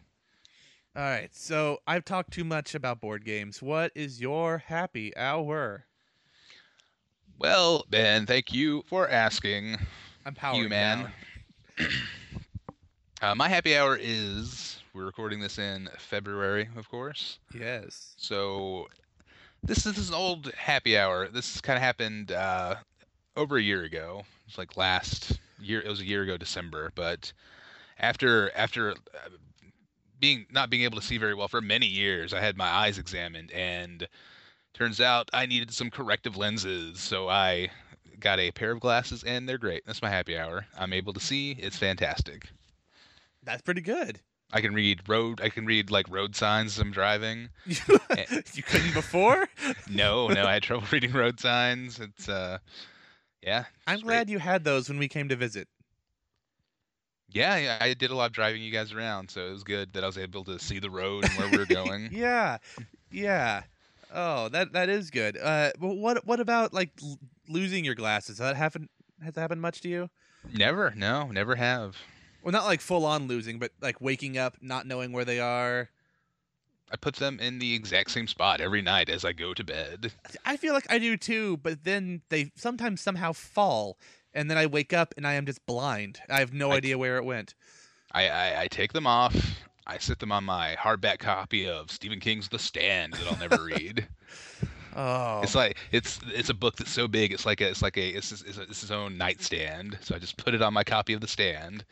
[0.95, 1.35] All right.
[1.35, 3.61] So I've talked too much about board games.
[3.61, 5.87] What is your happy hour?
[7.39, 9.77] Well, Ben, thank you for asking.
[10.25, 11.11] I'm powering you man.
[13.23, 17.39] Uh, my happy hour is we're recording this in February, of course.
[17.59, 18.15] Yes.
[18.19, 18.89] So
[19.63, 21.27] this, this is an old happy hour.
[21.29, 22.77] This kind of happened uh,
[23.35, 24.23] over a year ago.
[24.47, 25.81] It's like last year.
[25.81, 26.93] It was a year ago, December.
[26.95, 27.33] But
[27.99, 29.31] after after uh,
[30.21, 32.99] being not being able to see very well for many years, I had my eyes
[32.99, 34.07] examined, and
[34.75, 37.01] turns out I needed some corrective lenses.
[37.01, 37.71] So I
[38.21, 39.87] got a pair of glasses, and they're great.
[39.87, 40.67] That's my happy hour.
[40.79, 41.53] I'm able to see.
[41.53, 42.51] It's fantastic.
[43.47, 44.21] That's pretty good.
[44.53, 45.41] I can read road.
[45.41, 47.49] I can read like road signs as I'm driving.
[47.67, 49.49] you couldn't before?
[49.91, 51.99] No, no, I had trouble reading road signs.
[51.99, 52.59] It's uh,
[53.43, 53.65] yeah.
[53.87, 54.33] I'm it's glad great.
[54.33, 55.69] you had those when we came to visit.
[57.31, 59.93] Yeah, yeah, I did a lot of driving you guys around, so it was good
[59.95, 62.09] that I was able to see the road and where we were going.
[62.13, 62.59] Yeah,
[63.11, 63.63] yeah.
[64.15, 65.37] Oh, that that is good.
[65.37, 68.39] Uh, but what what about like l- losing your glasses?
[68.39, 68.89] Has that happened?
[69.23, 70.09] Has that happened much to you?
[70.53, 71.97] Never, no, never have.
[72.47, 75.91] Well, not like full on losing, but like waking up not knowing where they are.
[76.93, 80.13] I put them in the exact same spot every night as I go to bed.
[80.45, 83.99] I feel like I do too, but then they sometimes somehow fall,
[84.33, 86.21] and then I wake up and I am just blind.
[86.31, 87.57] I have no I- idea where it went.
[88.13, 89.35] I, I, I take them off.
[89.85, 93.65] I sit them on my hardback copy of Stephen King's The Stand that I'll never
[93.65, 94.07] read.
[94.99, 97.31] Oh, It's like it's it's a book that's so big.
[97.33, 99.99] It's like a it's like a it's, it's, it's its own nightstand.
[100.01, 101.85] So I just put it on my copy of The Stand.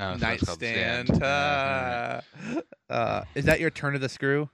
[0.00, 1.22] Uh, so it's called The nightstand.
[1.22, 2.60] Uh, Uh,
[2.92, 4.48] uh, is that your turn of the screw?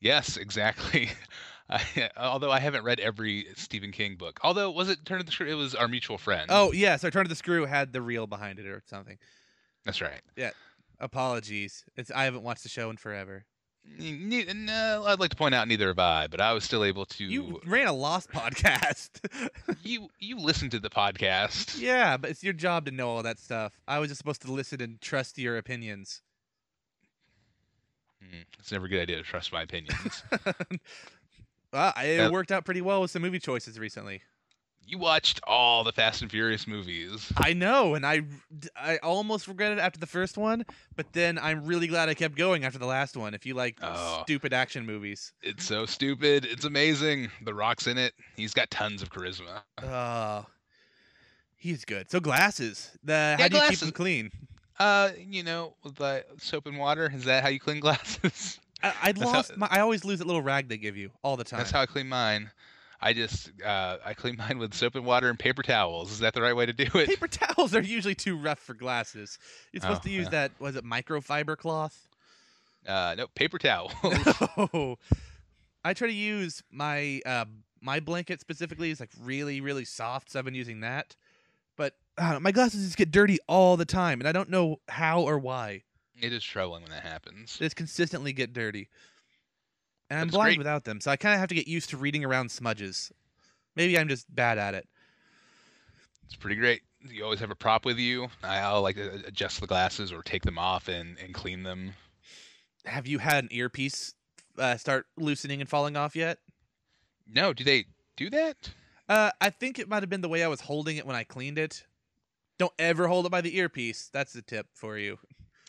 [0.00, 1.10] yes, exactly.
[1.70, 4.40] I, although I haven't read every Stephen King book.
[4.42, 5.46] Although was it Turn of the Screw?
[5.46, 6.46] It was Our Mutual Friend.
[6.48, 9.18] Oh yeah, so turn of the screw had the reel behind it or something.
[9.84, 10.22] that's right.
[10.36, 10.50] Yeah.
[10.98, 13.44] Apologies, it's I haven't watched the show in forever.
[13.98, 17.06] Ne- No, I'd like to point out neither have I, but I was still able
[17.06, 17.24] to.
[17.24, 19.20] You ran a lost podcast.
[19.82, 21.80] you you listened to the podcast.
[21.80, 23.72] yeah, but it's your job to know all that stuff.
[23.88, 26.22] I was just supposed to listen and trust your opinions.
[28.22, 30.22] Hmm, It's never a good idea to trust my opinions.
[31.72, 34.22] well, it Uh, worked out pretty well with some movie choices recently.
[34.88, 37.30] You watched all the Fast and Furious movies.
[37.36, 38.22] I know, and I
[38.76, 40.64] I almost regretted it after the first one,
[40.96, 43.34] but then I'm really glad I kept going after the last one.
[43.34, 44.22] If you like Oh.
[44.24, 46.44] stupid action movies, It's so stupid.
[46.44, 47.30] It's amazing.
[47.44, 48.14] The Rock's in it.
[48.36, 49.60] He's got tons of charisma.
[49.82, 50.46] oh,
[51.56, 52.10] he's good.
[52.10, 54.30] So glasses, the how do you keep them clean?
[54.78, 57.10] Uh, you know, with like soap and water.
[57.14, 58.58] Is that how you clean glasses?
[58.82, 59.68] I, I That's how- lost my.
[59.70, 61.58] I always lose that little rag they give you all the time.
[61.58, 62.50] That's how I clean mine.
[63.00, 66.10] I just uh, I clean mine with soap and water and paper towels.
[66.10, 67.08] Is that the right way to do it?
[67.08, 69.38] Paper towels are usually too rough for glasses.
[69.72, 70.30] You're supposed Oh, to use yeah.
[70.48, 70.52] that.
[70.60, 72.08] Was it microfiber cloth?
[72.86, 73.92] Uh, no, paper towel.
[74.72, 74.98] No.
[75.84, 77.44] I try to use my uh,
[77.80, 81.14] my blanket specifically is like really really soft, so I've been using that.
[81.76, 85.22] But uh, my glasses just get dirty all the time, and I don't know how
[85.22, 85.82] or why.
[86.20, 87.58] it is troubling when that happens.
[87.58, 88.88] They just consistently get dirty,
[90.10, 90.58] and I'm blind great.
[90.58, 91.00] without them.
[91.00, 93.12] So I kind of have to get used to reading around smudges.
[93.76, 94.88] Maybe I'm just bad at it.
[96.24, 96.82] It's pretty great.
[97.08, 98.28] You always have a prop with you.
[98.42, 101.94] I- I'll like adjust the glasses or take them off and, and clean them.
[102.84, 104.14] Have you had an earpiece
[104.58, 106.38] uh, start loosening and falling off yet?
[107.32, 107.84] No, do they
[108.16, 108.70] do that?
[109.08, 111.24] Uh, I think it might have been the way I was holding it when I
[111.24, 111.84] cleaned it.
[112.58, 114.10] Don't ever hold it by the earpiece.
[114.12, 115.18] That's the tip for you.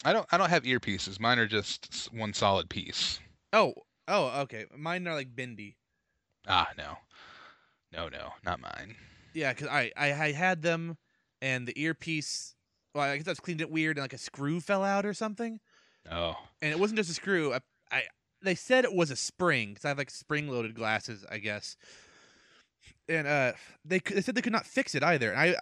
[0.04, 0.26] I don't.
[0.32, 1.20] I don't have earpieces.
[1.20, 3.20] Mine are just one solid piece.
[3.54, 3.74] Oh,
[4.10, 4.66] oh, okay.
[4.78, 5.78] Mine are like bendy.
[6.48, 6.98] Ah, no,
[7.94, 8.96] no, no, not mine.
[9.34, 10.98] Yeah, because I, I I had them,
[11.42, 12.56] and the earpiece.
[12.94, 15.14] Well, I guess I was cleaned it weird, and like a screw fell out or
[15.14, 15.60] something.
[16.12, 17.54] Oh, And it wasn't just a screw.
[17.54, 17.60] I,
[17.92, 18.04] I
[18.42, 21.78] they said it was a spring because I have like spring-loaded glasses, I guess.
[23.08, 23.54] And uh,
[23.86, 25.32] they they said they could not fix it either.
[25.32, 25.56] And I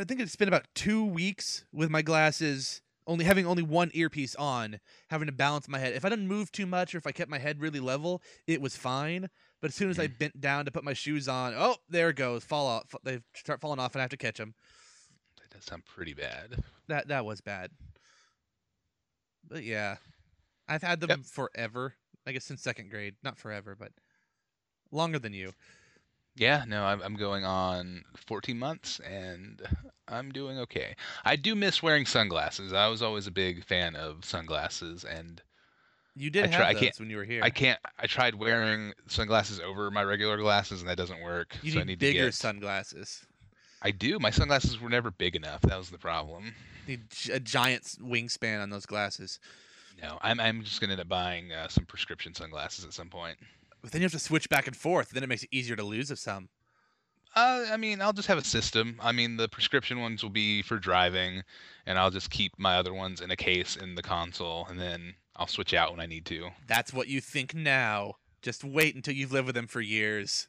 [0.00, 4.34] I think it's been about two weeks with my glasses only having only one earpiece
[4.36, 5.92] on, having to balance my head.
[5.94, 8.60] If I didn't move too much or if I kept my head really level, it
[8.60, 9.28] was fine.
[9.60, 12.16] But as soon as I bent down to put my shoes on, oh, there it
[12.16, 12.94] goes, fall off.
[13.02, 14.54] They start falling off, and I have to catch them.
[15.40, 16.56] that does sound pretty bad.
[16.88, 17.70] That that was bad.
[19.46, 19.96] But yeah,
[20.68, 21.20] I've had them Yep.
[21.24, 21.94] forever.
[22.26, 23.92] I guess since second grade, not forever, but
[24.90, 25.52] longer than you.
[26.36, 29.62] Yeah, no, I'm I'm going on 14 months and
[30.08, 30.96] I'm doing okay.
[31.24, 32.72] I do miss wearing sunglasses.
[32.72, 35.40] I was always a big fan of sunglasses, and
[36.16, 37.40] You did I have try- I those can't- when you were here.
[37.42, 37.78] I can't.
[37.98, 41.56] I tried wearing sunglasses over my regular glasses, and that doesn't work.
[41.62, 42.34] you so need, I need bigger to get.
[42.34, 43.24] sunglasses.
[43.82, 44.18] I do.
[44.18, 45.60] My sunglasses were never big enough.
[45.62, 46.54] That was the problem.
[46.88, 49.38] Need a giant wingspan on those glasses.
[50.02, 53.38] No, I'm I'm just gonna end up buying uh, some prescription sunglasses at some point.
[53.84, 55.10] But then you have to switch back and forth.
[55.10, 56.48] Then it makes it easier to lose of some.
[57.36, 58.98] Uh, I mean, I'll just have a system.
[58.98, 61.42] I mean, the prescription ones will be for driving,
[61.84, 65.16] and I'll just keep my other ones in a case in the console, and then
[65.36, 66.48] I'll switch out when I need to.
[66.66, 68.14] That's what you think now.
[68.40, 70.48] Just wait until you've lived with them for years.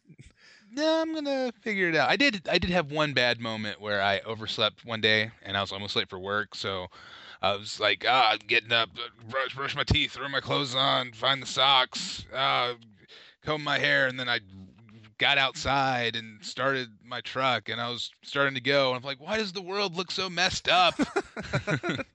[0.71, 2.09] No, I'm gonna figure it out.
[2.09, 2.47] I did.
[2.49, 5.97] I did have one bad moment where I overslept one day, and I was almost
[5.97, 6.55] late for work.
[6.55, 6.87] So
[7.41, 8.89] I was like, ah, getting up,
[9.29, 12.73] brush, brush my teeth, throw my clothes on, find the socks, uh,
[13.45, 14.39] comb my hair, and then I
[15.17, 19.21] got outside and started my truck and I was starting to go and I'm like,
[19.21, 20.93] why does the world look so messed up?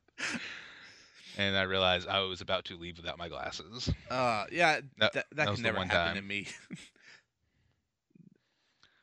[1.38, 3.90] and I realized I was about to leave without my glasses.
[4.10, 6.46] Uh, yeah, That- that, that, can never happen to me.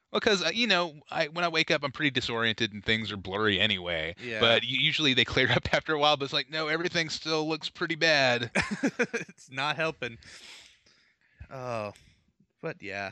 [0.10, 3.12] Well, because uh, you know, I when I wake up, I'm pretty disoriented and things
[3.12, 4.16] are blurry anyway.
[4.24, 4.40] Yeah.
[4.40, 6.16] But usually they clear up after a while.
[6.16, 8.50] But it's like, no, everything still looks pretty bad.
[9.13, 10.18] it's not helping.
[11.52, 11.92] Oh,
[12.62, 13.12] but yeah,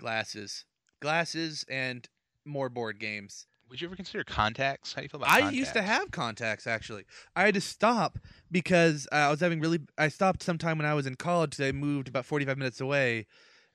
[0.00, 0.64] glasses,
[1.00, 2.08] glasses, and
[2.44, 3.46] more board games.
[3.68, 4.94] Would you ever consider contacts?
[4.94, 5.34] How do you feel about that?
[5.34, 5.56] I contacts?
[5.58, 7.04] used to have contacts actually.
[7.36, 8.18] I had to stop
[8.50, 9.80] because uh, I was having really.
[9.98, 11.60] I stopped sometime when I was in college.
[11.60, 13.26] I moved about forty-five minutes away,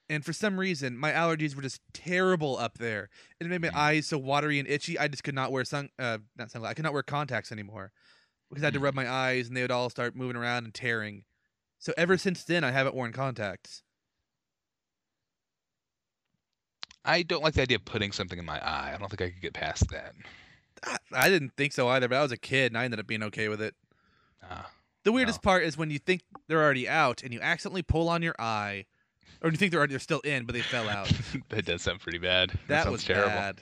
[0.10, 3.10] and for some reason my allergies were just terrible up there.
[3.40, 3.76] It made my Mm.
[3.76, 4.98] eyes so watery and itchy.
[4.98, 5.90] I just could not wear sun.
[6.00, 6.72] Uh, not sunglasses.
[6.72, 7.92] I could not wear contacts anymore
[8.50, 8.84] because I had to Mm.
[8.84, 11.26] rub my eyes, and they would all start moving around and tearing.
[11.78, 13.84] So ever since then, I haven't worn contacts.
[17.06, 18.94] I don't like the idea of putting something in my eye.
[18.94, 20.14] I don't think I could get past that.
[20.86, 23.08] I, I didn't think so either, but I was a kid and I ended up
[23.08, 23.76] being okay with it.
[24.50, 24.70] Ah.
[25.04, 28.22] The weirdest part is when you think they're already out and you accidentally pull on
[28.22, 28.86] your eye,
[29.42, 31.12] or you think they're already, they're still in, but they fell out.
[31.50, 32.52] that does sound pretty bad.
[32.68, 33.28] That, That was terrible.
[33.30, 33.62] bad.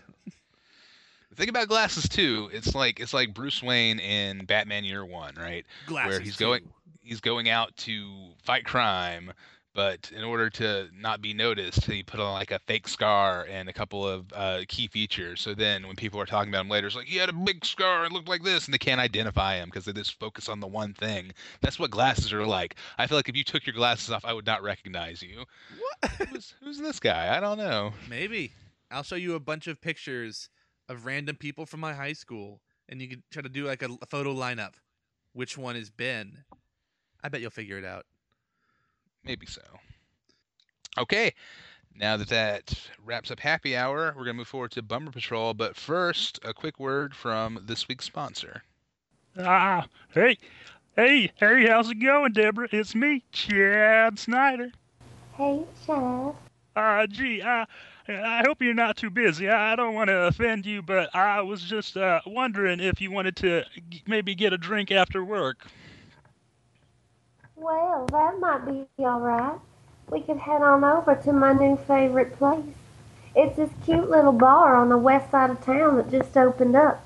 [1.29, 5.33] The thing about glasses too, it's like it's like Bruce Wayne in Batman Year One,
[5.35, 5.65] right?
[5.87, 6.19] Glasses.
[6.19, 6.63] he's going-
[7.03, 9.33] He's going out to fight crime,
[9.73, 13.69] but in order to not be noticed, he put on like a fake scar and
[13.69, 15.39] a couple of uh, key features.
[15.41, 17.63] So then when people are talking about him later, it's like he had a big
[17.63, 20.59] scar and looked like this, and they can't identify him because they just focus on
[20.59, 21.31] the one thing.
[21.61, 22.75] That's what glasses are like.
[22.97, 25.45] I feel like if you took your glasses off, I would not recognize you.
[25.79, 26.27] What?
[26.29, 27.35] Who's, who's this guy?
[27.35, 27.93] I don't know.
[28.09, 28.51] Maybe.
[28.91, 30.49] I'll show you a bunch of pictures
[30.89, 33.89] of random people from my high school, and you can try to do like a,
[34.01, 34.73] a photo lineup.
[35.33, 36.43] Which one is Ben?
[37.23, 38.05] I bet you'll figure it out.
[39.23, 39.61] Maybe so.
[40.97, 41.33] Okay,
[41.95, 45.53] now that that wraps up happy hour, we're going to move forward to Bummer Patrol.
[45.53, 48.63] But first, a quick word from this week's sponsor.
[49.37, 50.37] Ah, hey,
[50.95, 52.67] hey, hey, how's it going, Deborah?
[52.71, 54.71] It's me, Chad Snyder.
[55.37, 56.35] Hey, Chad.
[56.75, 57.65] Uh, gee, I,
[58.07, 59.49] I hope you're not too busy.
[59.49, 63.35] I don't want to offend you, but I was just uh, wondering if you wanted
[63.37, 65.67] to g- maybe get a drink after work.
[67.61, 69.59] Well, that might be all right.
[70.09, 72.65] We could head on over to my new favorite place.
[73.35, 77.05] It's this cute little bar on the west side of town that just opened up.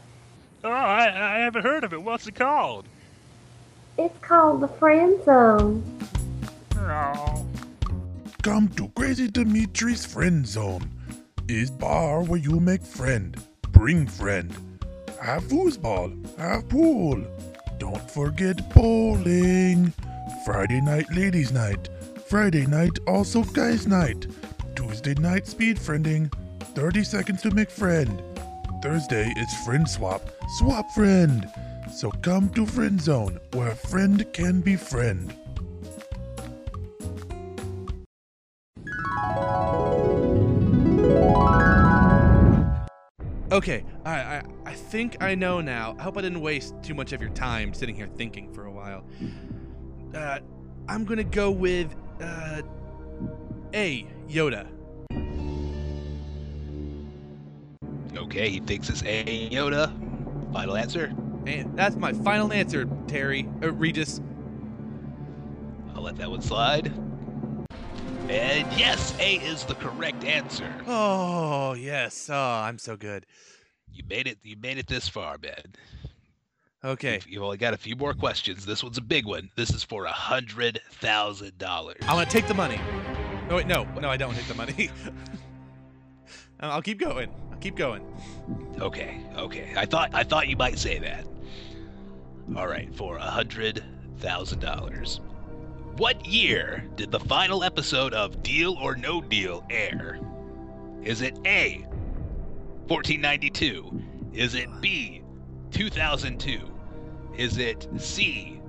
[0.63, 2.01] Oh, I, I haven't heard of it.
[2.01, 2.85] What's it called?
[3.97, 5.99] It's called the Friend Zone.
[6.77, 7.45] Oh,
[8.41, 10.89] Come to Crazy Dimitri's Friend Zone.
[11.49, 13.35] Is bar where you make friend,
[13.73, 14.55] bring friend.
[15.21, 17.21] Have foosball, have pool.
[17.77, 19.93] Don't forget bowling.
[20.45, 21.89] Friday night ladies night.
[22.27, 24.27] Friday night also guys night.
[24.75, 26.31] Tuesday night speed friending.
[26.75, 28.21] 30 seconds to make friend.
[28.83, 30.21] Thursday is friend swap.
[30.59, 31.51] Swap friend.
[31.91, 35.33] So come to Friend Zone where friend can be friend.
[43.51, 45.95] Okay, I, I I think I know now.
[45.97, 48.71] I hope I didn't waste too much of your time sitting here thinking for a
[48.71, 49.05] while.
[50.15, 50.39] Uh,
[50.87, 52.61] I'm gonna go with uh,
[53.73, 54.07] A.
[54.29, 54.67] Yoda.
[58.15, 59.91] Okay, he thinks it's A Yoda.
[60.53, 61.13] Final answer.
[61.45, 63.47] And that's my final answer, Terry.
[63.61, 64.21] Uh, Regis.
[65.93, 66.93] I'll let that one slide.
[68.29, 70.73] And yes, A is the correct answer.
[70.87, 72.29] Oh yes.
[72.31, 73.25] Oh, I'm so good.
[73.91, 74.39] You made it.
[74.43, 75.73] You made it this far, Ben.
[76.85, 77.15] Okay.
[77.15, 78.63] You've, you've only got a few more questions.
[78.65, 79.49] This one's a big one.
[79.55, 81.97] This is for a hundred thousand dollars.
[82.07, 82.79] I want to take the money.
[83.49, 84.91] No, wait, no, no, I don't take the money.
[86.59, 87.31] I'll keep going.
[87.51, 88.05] I'll keep going.
[88.79, 89.73] Okay, okay.
[89.75, 91.25] I thought I thought you might say that.
[92.55, 93.83] All right, for a hundred
[94.19, 95.21] thousand dollars.
[95.97, 100.19] What year did the final episode of Deal or No Deal air?
[101.01, 101.85] Is it A,
[102.87, 104.01] 1492?
[104.33, 105.23] Is it B,
[105.71, 106.74] 2002?
[107.37, 108.61] Is it C,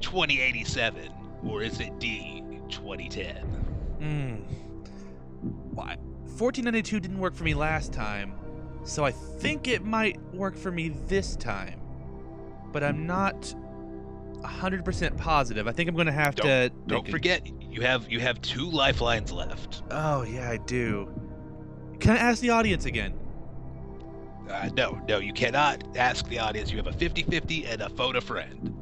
[0.00, 1.10] 2087?
[1.44, 3.36] Or is it D, 2010?
[3.98, 4.34] Hmm.
[5.74, 5.96] Why?
[5.96, 8.34] 1492 didn't work for me last time,
[8.84, 11.80] so I think it might work for me this time.
[12.72, 13.54] But I'm not
[14.42, 15.66] 100% positive.
[15.68, 16.70] I think I'm going to have to.
[16.86, 19.82] Don't make a- forget, you have you have two lifelines left.
[19.90, 21.12] Oh, yeah, I do.
[22.00, 23.14] Can I ask the audience again?
[24.50, 26.70] Uh, no, no, you cannot ask the audience.
[26.70, 28.74] You have a 50-50 and a phone a friend.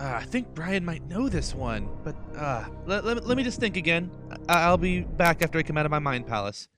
[0.00, 3.76] Uh, I think Brian might know this one, but uh, let, let, me just think
[3.76, 4.10] again.
[4.48, 6.68] I- I'll be back after I come out of my mind palace.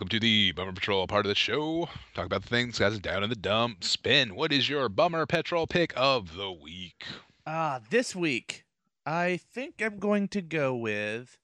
[0.00, 1.86] Welcome to the Bummer Patrol part of the show.
[2.14, 3.84] Talk about the things guys down in the dump.
[3.84, 4.34] Spin.
[4.34, 7.04] What is your Bummer Patrol pick of the week?
[7.46, 8.64] Ah, this week,
[9.04, 11.36] I think I'm going to go with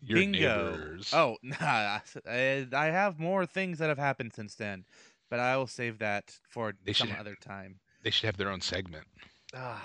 [0.00, 0.70] Your bingo.
[0.70, 1.12] neighbors.
[1.12, 4.84] Oh, nah, I I have more things that have happened since then,
[5.28, 7.80] but I will save that for They some other time.
[8.04, 9.08] They should have their own segment.
[9.56, 9.82] Ah,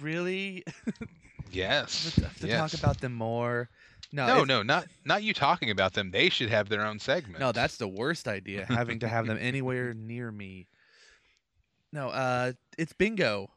[0.00, 0.62] really?
[1.50, 2.14] Yes.
[2.14, 2.70] to, to yes.
[2.70, 3.68] talk about them more?
[4.12, 6.10] No, No, no, not not you talking about them.
[6.10, 7.40] They should have their own segment.
[7.40, 8.64] No, that's the worst idea.
[8.66, 10.66] Having to have them anywhere near me.
[11.92, 13.50] No, uh, it's bingo.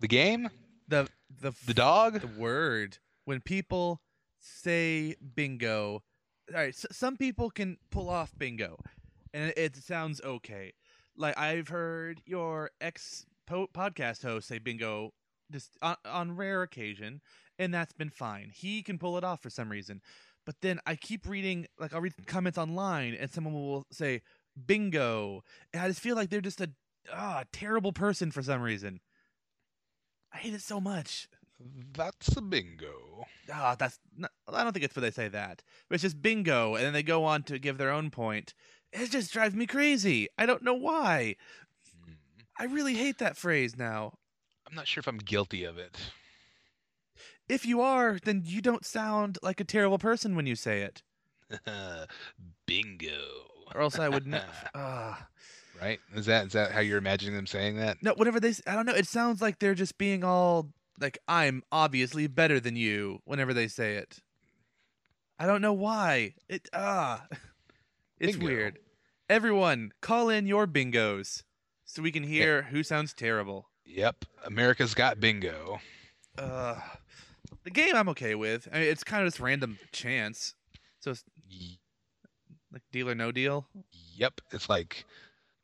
[0.00, 0.48] the game,
[0.88, 1.08] The
[1.40, 2.20] the the dog.
[2.20, 4.00] the word when people
[4.40, 6.02] say bingo.
[6.50, 8.78] All right, s some people can pull off bingo,
[9.32, 10.72] and it, it sounds okay.
[11.16, 15.12] Like I've heard your ex po- podcast host say bingo
[15.50, 17.20] just on, on rare occasion,
[17.58, 18.50] and that's been fine.
[18.54, 20.00] He can pull it off for some reason.
[20.44, 24.22] But then I keep reading, like I'll read comments online, and someone will say
[24.66, 25.42] bingo,
[25.72, 26.70] and I just feel like they're just a
[27.12, 29.00] ah terrible person for some reason.
[30.32, 31.28] I hate it so much.
[31.94, 33.26] That's a bingo.
[33.52, 35.62] Ah, that's not, I don't think it's what they say that.
[35.88, 38.54] But it's just bingo, and then they go on to give their own point.
[38.92, 40.28] It just drives me crazy.
[40.36, 41.36] I don't know why.
[42.04, 42.12] Hmm.
[42.58, 44.14] I really hate that phrase now.
[44.68, 45.96] I'm not sure if I'm guilty of it.
[47.52, 51.02] If you are, then you don't sound like a terrible person when you say it.
[52.66, 53.20] bingo.
[53.74, 54.44] Or else I would not.
[54.74, 55.26] Ah.
[55.78, 56.00] Right?
[56.14, 58.02] Is that is that how you're imagining them saying that?
[58.02, 58.54] No, whatever they.
[58.66, 58.94] I don't know.
[58.94, 63.68] It sounds like they're just being all like, "I'm obviously better than you." Whenever they
[63.68, 64.20] say it,
[65.38, 66.34] I don't know why.
[66.48, 67.26] It ah,
[68.20, 68.46] it's Bingo.
[68.46, 68.78] weird.
[69.28, 71.42] Everyone, call in your bingos
[71.84, 73.68] so we can hear who sounds terrible.
[73.84, 74.24] Yep.
[74.46, 75.80] America's got bingo.
[76.38, 76.76] Uh,
[77.64, 78.68] the game I'm okay with.
[78.72, 80.54] I mean, it's kind of just random chance.
[81.00, 81.24] So it's
[82.72, 83.66] like deal or no deal.
[84.16, 84.40] Yep.
[84.52, 85.04] It's like,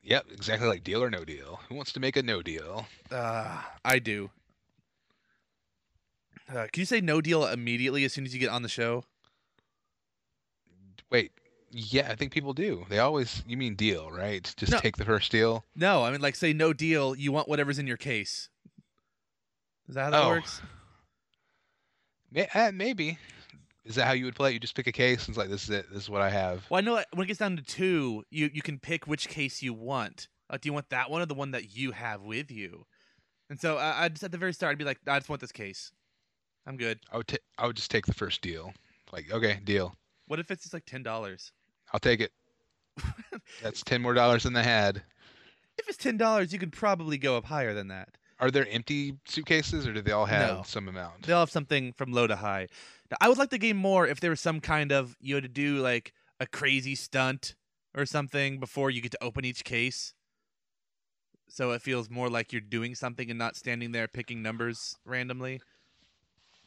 [0.03, 1.61] yep, exactly like deal or no deal.
[1.69, 2.87] Who wants to make a no deal?
[3.11, 4.31] Uh, I do.
[6.51, 9.05] Uh, can you say no deal immediately as soon as you get on the show?
[11.11, 11.33] Wait.
[11.71, 12.87] Yeah, I think people do.
[12.89, 13.43] They always.
[13.47, 14.51] You mean deal, right?
[14.57, 14.79] Just No.
[14.79, 15.67] take the first deal.
[15.77, 17.15] No, I mean like say no deal.
[17.15, 18.49] You want whatever's in your case.
[19.87, 20.29] Is that how that Oh.
[20.29, 20.63] works?
[22.31, 23.19] May, uh, maybe.
[23.85, 24.55] Is that how you would play it?
[24.55, 25.87] You just pick a case and it's like, this is it.
[25.91, 26.67] This is what I have.
[26.69, 29.63] Well, I know when it gets down to two, you you can pick which case
[29.63, 30.29] you want.
[30.51, 32.85] Like, do you want that one or the one that you have with you?
[33.49, 35.41] And so I, I just at the very start, I'd be like, I just want
[35.41, 35.91] this case.
[36.67, 37.01] I'm good.
[37.11, 37.29] I would.
[37.29, 38.75] ta- I would just take the first deal.
[39.11, 39.95] Like, okay, deal.
[40.27, 41.53] What if it's just like ten dollars?
[41.95, 42.33] I'll take it.
[43.63, 45.03] That's ten more dollars than I had.
[45.79, 48.11] If it's ten dollars, you could probably go up higher than that.
[48.41, 50.63] Are there empty suitcases, or do they all have No.
[50.63, 51.27] some amount?
[51.27, 52.69] They'll have something from low to high.
[53.11, 55.43] Now, I would like the game more if there was some kind of you had
[55.45, 57.55] to do like a crazy stunt
[57.97, 60.15] or something before you get to open each case.
[61.49, 65.61] So it feels more like you're doing something and not standing there picking numbers randomly.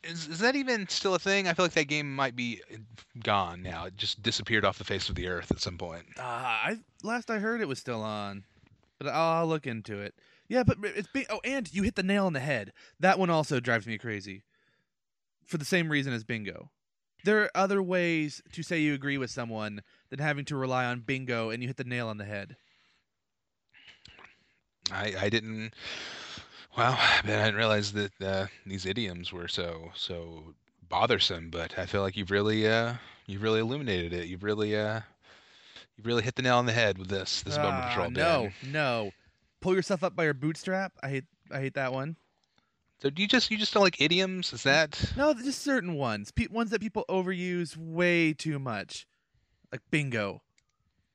[0.03, 1.47] Is, is that even still a thing?
[1.47, 2.77] I feel like that game might be uh,
[3.23, 3.85] gone now.
[3.85, 6.05] It just disappeared off the face of the earth at some point.
[6.17, 8.43] Uh, I last I heard it was still on,
[8.97, 10.15] but I'll, I'll look into it.
[10.51, 11.27] Yeah, but it's big.
[11.29, 12.73] Oh, and you hit the nail on the head.
[12.99, 14.43] That one also drives me crazy.
[15.45, 16.71] For the same reason as bingo.
[17.23, 21.01] There are other ways to say you agree with someone than having to rely on
[21.01, 22.57] bingo and you hit the nail on the head.
[24.91, 25.73] I, I didn't.
[26.77, 30.53] Well, I didn't realize that uh, these idioms were so so
[30.89, 31.49] bothersome.
[31.49, 32.95] But I feel like you've really uh
[33.25, 34.27] you've really illuminated it.
[34.27, 34.99] You've really uh
[35.95, 38.43] you've really hit the nail on the head with this this Bumper Ah, Patrol no,
[38.61, 38.69] bit.
[38.69, 39.11] no.
[39.61, 40.93] Pull yourself up by your bootstrap.
[41.01, 42.15] I hate I hate that one.
[43.01, 44.53] So do you just you just don't like idioms?
[44.53, 46.31] Is that No, just certain ones.
[46.31, 49.07] Pe- ones that people overuse way too much.
[49.71, 50.41] Like bingo.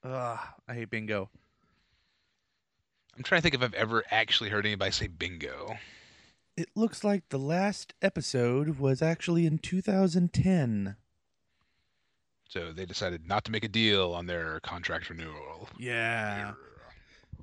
[0.04, 0.38] Ugh,
[0.68, 1.28] I hate bingo.
[3.16, 5.76] I'm trying to think if I've ever actually heard anybody say bingo.
[6.56, 10.96] It looks like the last episode was actually in 2010.
[12.48, 15.68] So they decided not to make a deal on their contract renewal.
[15.78, 16.52] Yeah.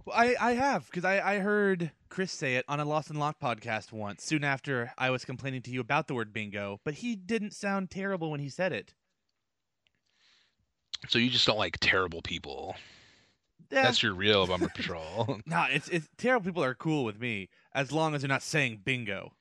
[0.06, 3.20] Well, I, I have, because I, I heard Chris say it on a Lost and
[3.20, 6.95] Locked podcast once, soon after I was complaining to you about the word bingo, but
[6.95, 8.93] he didn't sound terrible when he said it.
[11.08, 12.76] So you just don't like terrible people.
[13.72, 13.84] Yeah.
[13.84, 15.39] That's your real Bumper Patrol.
[15.45, 18.82] Nah, it's, it's terrible people are cool with me as long as they're not saying
[18.84, 19.34] bingo.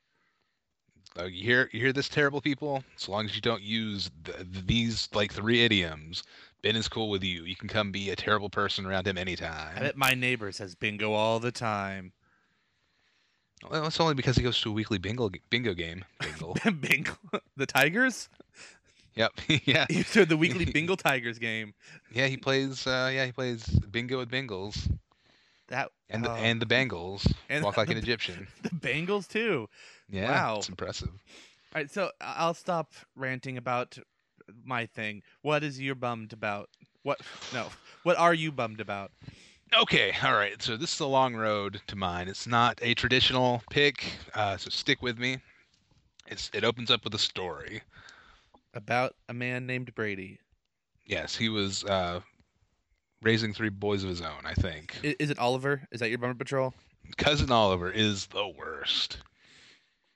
[1.19, 2.83] Uh, you hear you hear this, terrible people?
[2.97, 6.23] As long as you don't use th these like three idioms,
[6.63, 7.45] Ben is cool with you.
[7.45, 9.77] You can come be a terrible person around him anytime.
[9.77, 12.13] I bet my neighbor says bingo all the time.
[13.71, 16.05] Well, it's only because he goes to a weekly bingo bingo game.
[16.21, 16.55] Bingo.
[16.81, 17.13] bingo.
[17.57, 18.29] The Tigers?
[19.15, 19.33] yep.
[19.65, 19.87] yeah.
[19.91, 21.75] You said the weekly Bingo Tigers game.
[22.13, 22.27] Yeah.
[22.27, 22.87] He plays.
[22.87, 23.27] Uh, yeah.
[23.27, 24.91] He plays bingo with Bengals
[25.69, 28.49] That and the, oh, and the Bengals And walk like an Egyptian.
[28.63, 29.69] the Bengals too.
[30.09, 30.31] Yeah.
[30.31, 30.57] Wow.
[30.59, 31.11] It's impressive.
[31.75, 33.97] All right, so I'll stop ranting about
[34.65, 35.23] my thing.
[35.43, 36.69] What is you bummed about?
[37.03, 37.21] What?
[37.53, 37.69] No.
[38.03, 39.13] What are you bummed about?
[39.75, 40.61] Okay, all right.
[40.63, 42.29] So this is a long road to mine.
[42.29, 45.39] It's not a traditional pick, uh, so stick with me.
[46.27, 47.83] It's it opens up with a story.
[48.75, 50.39] About a man named Brady.
[51.07, 52.21] Yes, he was uh,
[53.23, 54.45] raising three boys of his own.
[54.45, 55.83] I think I- Is it Oliver?
[55.91, 56.75] Is that your bummer patrol?
[57.17, 59.19] cousin Oliver is the worst.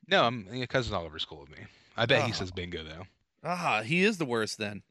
[0.08, 1.64] No, I'm yeah, cousin Oliver's cool with me.
[1.96, 2.34] I bet he Oh.
[2.34, 3.06] says bingo though.
[3.44, 4.82] Ah, he is the worst then.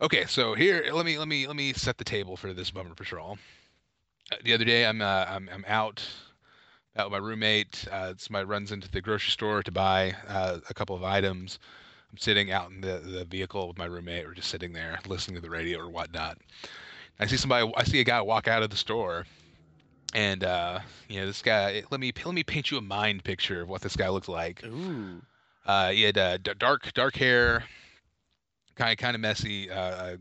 [0.00, 2.94] Okay, so here let me let me let me set the table for this bummer
[2.94, 3.38] patrol.
[4.30, 6.06] Uh, the other day, I'm uh, I'm I'm out
[6.96, 7.86] out with my roommate.
[7.90, 11.58] Uh, somebody runs into the grocery store to buy uh, a couple of items.
[12.12, 14.26] I'm sitting out in the the vehicle with my roommate.
[14.26, 16.38] We're just sitting there listening to the radio or whatnot.
[17.18, 17.72] I see somebody.
[17.76, 19.24] I see a guy walk out of the store,
[20.12, 21.82] and uh, you know this guy.
[21.90, 24.62] Let me let me paint you a mind picture of what this guy looks like.
[24.66, 25.22] Ooh.
[25.66, 27.64] Uh, he had uh, d- dark dark hair,
[28.76, 30.16] kind of kind of messy, uh,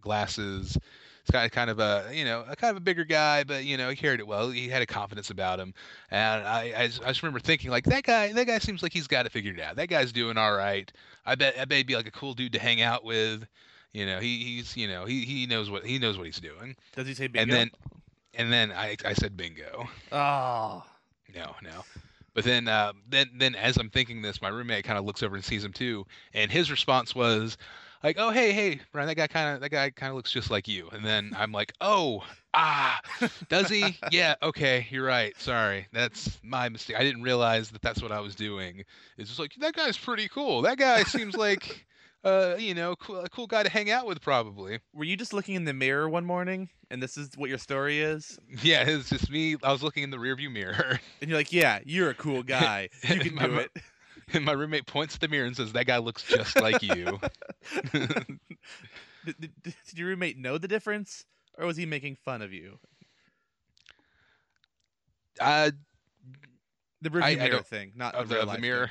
[0.00, 0.78] glasses.
[1.24, 3.64] He's kind of kind of a you know a kind of a bigger guy, but
[3.64, 4.50] you know he carried it well.
[4.50, 5.74] He had a confidence about him,
[6.10, 8.92] and I I just, I just remember thinking like that guy that guy seems like
[8.92, 9.76] he's got it figured out.
[9.76, 10.90] That guy's doing all right.
[11.26, 13.46] I bet I bet he'd be like a cool dude to hang out with.
[13.92, 16.76] You know he he's you know he he knows what he knows what he's doing.
[16.94, 17.42] Does he say bingo?
[17.42, 17.70] And then
[18.34, 19.88] and then I I said bingo.
[20.12, 20.84] Oh.
[21.34, 21.84] No, no.
[22.38, 25.34] But then, uh, then, then, as I'm thinking this, my roommate kind of looks over
[25.34, 27.58] and sees him too, and his response was,
[28.04, 30.48] like, "Oh, hey, hey, Brian, that guy kind of, that guy kind of looks just
[30.48, 32.22] like you." And then I'm like, "Oh,
[32.54, 33.00] ah,
[33.48, 33.98] does he?
[34.12, 35.36] yeah, okay, you're right.
[35.40, 36.94] Sorry, that's my mistake.
[36.96, 38.84] I didn't realize that that's what I was doing.
[39.16, 40.62] It's just like that guy's pretty cool.
[40.62, 41.87] That guy seems like,
[42.24, 44.80] uh, you know, cool, a cool guy to hang out with, probably.
[44.92, 48.00] Were you just looking in the mirror one morning and this is what your story
[48.00, 48.38] is?
[48.62, 49.56] Yeah, it's just me.
[49.62, 52.88] I was looking in the rearview mirror." And you're like, yeah, you're a cool guy.
[53.08, 53.70] You can My do it.
[54.34, 57.18] And my roommate points at the mirror and says, "That guy looks just like you."
[57.92, 61.24] did, did, did your roommate know the difference,
[61.56, 62.78] or was he making fun of you?
[65.40, 65.70] Uh,
[67.00, 68.90] The rearview I mirror don't- thing, not of the, the, real of the mirror.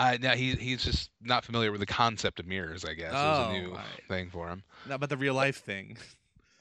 [0.00, 2.84] Uh, no, he he's just not familiar with the concept of mirrors.
[2.84, 3.84] I guess it was Oh, a new alright.
[4.08, 4.64] thing for him.
[4.86, 5.96] not about the real life thing.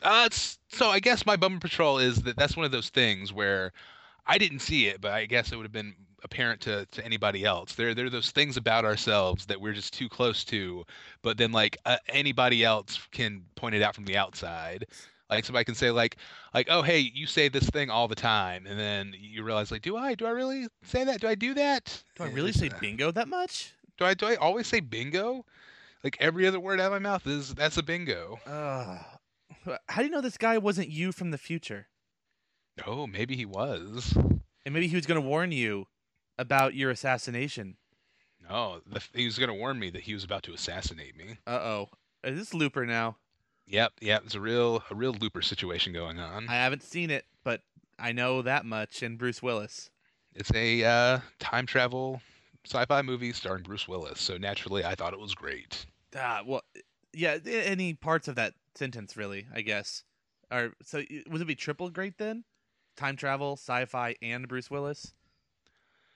[0.01, 3.73] Uh, so I guess my bummer patrol is that that's one of those things where
[4.27, 7.43] I didn't see it, but I guess it would have been apparent to, to anybody
[7.45, 7.75] else.
[7.75, 10.85] There there are those things about ourselves that we're just too close to,
[11.21, 14.85] but then like uh, anybody else can point it out from the outside.
[15.29, 16.17] Like somebody can say like
[16.53, 19.81] like oh hey you say this thing all the time, and then you realize like
[19.81, 21.21] do I do I really say that?
[21.21, 22.03] Do I do that?
[22.15, 23.73] Do I really say bingo that much?
[23.97, 25.45] Do I do I always say bingo?
[26.03, 28.39] Like every other word out of my mouth is that's a bingo.
[28.47, 28.99] Uh,
[29.87, 31.87] how do you know this guy wasn't you from the future?
[32.87, 34.13] Oh, maybe he was.
[34.15, 35.87] And maybe he was going to warn you
[36.37, 37.75] about your assassination.
[38.49, 41.37] No, the, he was gonna warn me that he was about to assassinate me.
[41.45, 41.89] Uh oh.
[42.23, 43.17] Is this Looper now?
[43.69, 44.23] Yep, yep.
[44.25, 46.47] It's a real a real looper situation going on.
[46.49, 47.61] I haven't seen it, but
[47.99, 49.03] I know that much.
[49.03, 49.91] And Bruce Willis.
[50.33, 52.21] It's a uh, time travel
[52.65, 54.19] sci-fi movie starring Bruce Willis.
[54.19, 55.85] So naturally, I thought it was great.
[56.17, 56.63] Ah, well,
[57.13, 57.37] yeah.
[57.45, 59.45] Any parts of that sentence, really?
[59.53, 60.03] I guess.
[60.51, 62.43] Or so would it be triple great then?
[62.97, 65.13] Time travel, sci-fi, and Bruce Willis.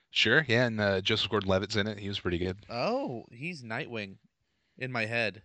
[0.10, 1.98] Sure, yeah, and uh, Joseph Gordon-Levitt's in it.
[1.98, 2.58] He was pretty good.
[2.70, 4.18] Oh, he's Nightwing,
[4.78, 5.42] in my head.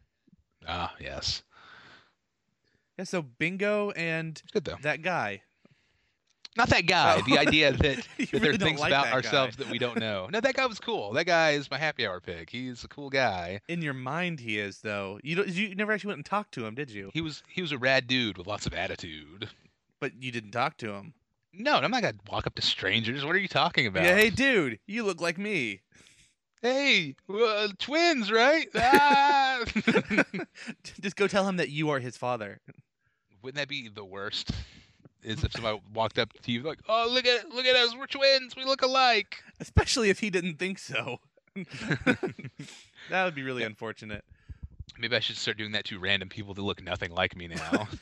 [0.67, 1.43] Ah, yes,
[2.99, 3.05] Yeah.
[3.05, 4.43] So Bingo and
[4.83, 5.43] that guy.
[6.57, 7.19] Not that guy.
[7.19, 7.23] Oh.
[7.25, 10.29] The idea that, that there really are things like about ourselves that we don't know.
[10.33, 11.13] No, that guy was cool.
[11.13, 12.51] That guy is my happy hour pick.
[12.51, 13.61] He's a cool guy.
[13.69, 15.21] In your mind, he is though.
[15.23, 15.49] You don't.
[15.49, 17.11] You never actually went and talked to him, did you?
[17.15, 19.49] He was he was a rad dude with lots of attitude.
[20.01, 21.15] But you didn't talk to him.
[21.53, 23.25] No, I'm not gonna walk up to strangers.
[23.25, 24.05] What are you talking about?
[24.05, 24.17] Yeah.
[24.17, 25.81] Hey, dude, you look like me.
[26.61, 28.69] Hey, uh, twins, right?
[28.75, 29.61] Ah!
[31.01, 32.61] Just go tell him that you are his father.
[33.43, 34.51] Wouldn't that be the worst?
[35.23, 38.07] Is if somebody walked up to you like, "Oh, look at look at us, we're
[38.07, 41.19] twins, we look alike." Especially if he didn't think so.
[43.11, 44.25] that would be really unfortunate.
[44.99, 47.89] Maybe I should start doing that to random people that look nothing like me now.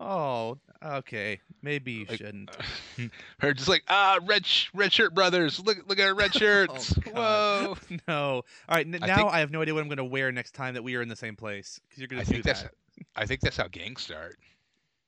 [0.00, 2.50] Oh, Okay, maybe you Like, shouldn't.
[3.38, 5.60] Her just like ah red sh- red shirt brothers.
[5.60, 6.92] Look look at our red shirts.
[7.14, 7.98] Oh, Whoa.
[8.08, 8.14] No.
[8.36, 10.32] All right, n- I now think- I have no idea what I'm going to wear
[10.32, 12.72] next time that we are in the same place because you're going to do that.
[13.16, 14.36] I think that's how gangs start.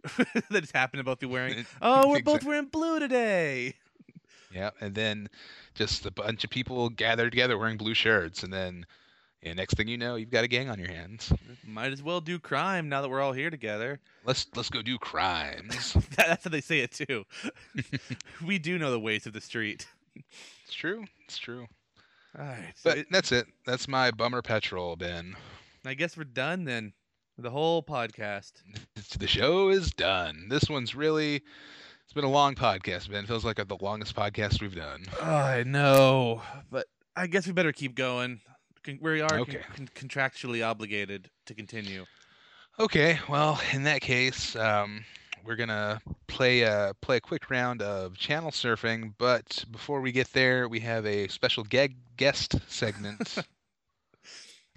[0.51, 1.65] that just happened to both be wearing.
[1.83, 3.75] Oh, we're both wearing blue today.
[4.53, 5.29] Yeah, and then
[5.75, 8.87] just a bunch of people gather together wearing blue shirts, and then
[9.43, 11.33] yeah, next thing you know, you've got a gang on your hands.
[11.67, 13.99] Might as well do crime now that we're all here together.
[14.25, 15.95] Let's let's go do crimes.
[16.17, 17.25] That- That's how they say it too.
[18.47, 19.87] we do know the ways of the street.
[20.65, 21.05] it's true.
[21.25, 21.67] It's true.
[22.39, 23.47] All right, so But it- that's it.
[23.67, 25.35] That's my bummer patrol, Ben.
[25.87, 26.93] I guess we're done then.
[27.39, 28.53] The whole podcast.
[29.19, 30.47] The show is done.
[30.49, 31.37] This one's really.
[31.37, 33.27] It's been a long podcast, Ben.
[33.27, 35.05] Feels like the longest podcast we've done.
[35.23, 38.41] I know, but I guess we better keep going.
[39.01, 39.61] We are Okay.
[39.77, 42.07] con- contractually obligated to continue.
[42.81, 45.05] Okay, well, in that case, um,
[45.45, 49.15] we're gonna play a play a quick round of channel surfing.
[49.17, 53.39] But before we get there, we have a special ge- guest segment.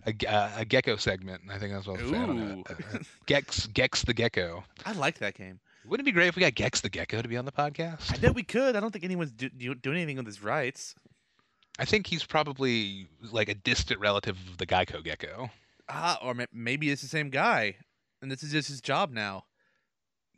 [0.07, 1.41] A, uh, a gecko segment.
[1.51, 2.23] I think that's what I'm saying.
[2.23, 2.55] I don't know.
[2.59, 2.63] Ooh.
[2.69, 4.63] Uh, uh, Gex, Gex the gecko.
[4.85, 5.59] I like that game.
[5.85, 8.13] Wouldn't it be great if we got Gex the gecko to be on the podcast?
[8.13, 8.75] I bet we could.
[8.75, 10.95] I don't think anyone's do- do- doing anything with his rights.
[11.79, 15.49] I think he's probably like a distant relative of the Geico gecko.
[15.89, 17.75] Ah, or maybe it's the same guy,
[18.21, 19.45] and this is just his job now.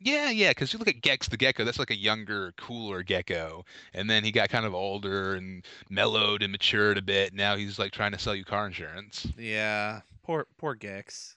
[0.02, 3.64] Yeah, yeah, because you look at Gex the Gecko, that's like a younger, cooler gecko.
[3.92, 7.34] And then he got kind of older and mellowed and matured a bit.
[7.34, 9.26] Now he's like trying to sell you car insurance.
[9.36, 11.36] Yeah, poor poor Gex.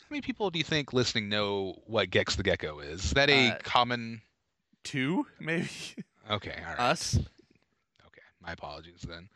[0.00, 3.04] How many people do you think listening know what Gex the Gecko is?
[3.04, 4.22] Is that a Uh, common.
[4.84, 5.68] Two, maybe
[6.30, 6.80] Okay, all right.
[6.80, 7.16] us.
[7.16, 9.28] Okay, my apologies then.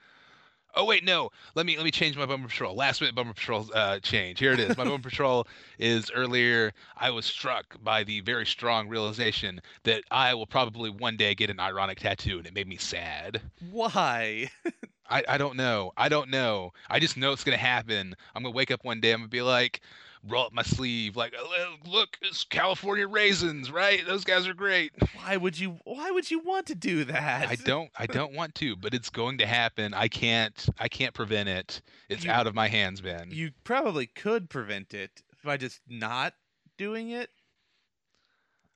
[0.75, 1.31] Oh wait, no.
[1.55, 2.75] Let me let me change my bumper patrol.
[2.75, 4.39] Last minute bumper patrol uh, change.
[4.39, 4.77] Here it is.
[4.77, 5.47] My bumper patrol
[5.79, 6.73] is earlier.
[6.97, 11.51] I was struck by the very strong realization that I will probably one day get
[11.51, 13.43] an ironic tattoo, and it made me sad.
[13.71, 14.51] Why?
[15.11, 15.93] I, I don't know.
[15.97, 16.73] I don't know.
[16.89, 18.15] I just know it's gonna happen.
[18.35, 19.13] I'm gonna wake up one day.
[19.13, 19.83] I'm gonna be like,
[20.29, 24.05] roll up my sleeve, like, "Oh, look, it's California raisins, right?
[24.07, 24.93] Those guys are great.
[25.15, 25.79] Why would you?
[25.85, 27.49] Why would you want to do that?
[27.49, 27.91] I don't.
[27.99, 29.95] I don't want to, but it's going to happen.
[29.95, 30.67] I can't.
[30.79, 31.83] I can't prevent it.
[32.09, 33.31] It's You- out of my hands, Ben.
[33.31, 36.35] You probably could prevent it by just not
[36.79, 37.31] doing it.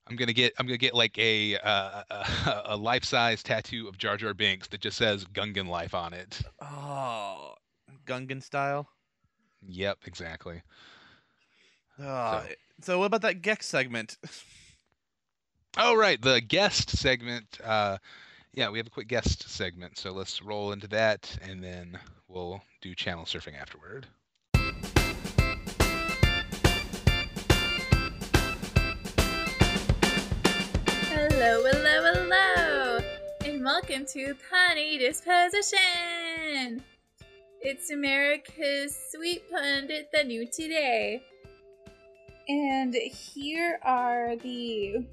[0.08, 0.52] I'm gonna get.
[0.58, 4.80] I'm gonna get like a uh, a, a life-size tattoo of Jar Jar Binks that
[4.80, 6.42] just says Gungan Life on it.
[6.60, 7.54] Oh,
[8.06, 8.88] Gungan style.
[9.66, 10.62] Yep, exactly.
[11.98, 12.44] Oh,
[12.82, 14.16] so what about that Gex segment?
[15.78, 17.58] Oh right, the guest segment.
[17.62, 17.98] Uh,
[18.54, 22.62] yeah, we have a quick guest segment, so let's roll into that, and then we'll
[22.80, 24.06] do channel surfing afterward.
[31.10, 33.00] Hello, hello, hello,
[33.44, 36.82] and welcome to Punny Disposition.
[37.60, 41.20] It's America's sweet pundit, the new today.
[42.48, 45.04] And here are the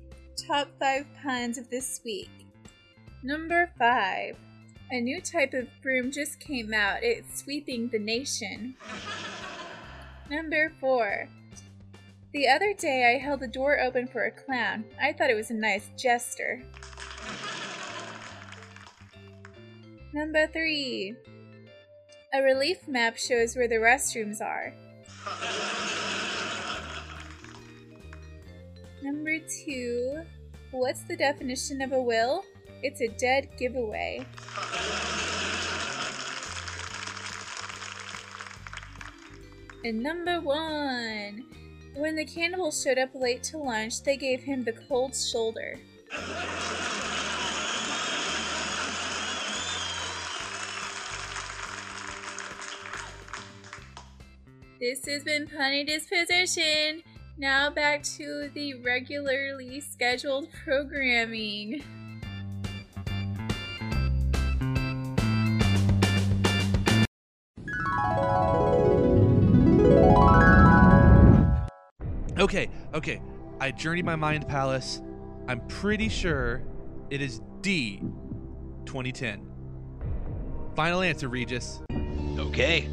[0.48, 2.30] top five puns of this week.
[3.24, 4.38] Number five.
[4.92, 7.00] A new type of broom just came out.
[7.02, 8.76] It's sweeping the nation.
[10.30, 11.28] Number four.
[12.34, 14.86] The other day I held the door open for a clown.
[15.02, 16.62] I thought it was a nice gesture.
[20.14, 21.16] Number three.
[22.32, 24.74] A relief map shows where the restrooms are.
[29.04, 30.22] Number two.
[30.72, 32.46] What's the definition of a will?
[32.82, 34.26] It's a dead giveaway.
[39.84, 41.44] And number one.
[41.98, 45.78] When the cannibal showed up late to lunch, they gave him the cold shoulder.
[54.80, 57.04] This has been Punny Disposition.
[57.36, 61.84] Now back to the regularly scheduled programming.
[72.38, 73.20] Okay, okay.
[73.60, 75.02] I journeyed my mind palace.
[75.48, 76.62] I'm pretty sure
[77.10, 78.00] it is D
[78.86, 79.42] 2010.
[80.76, 81.82] Final answer, Regis.
[82.38, 82.88] Okay,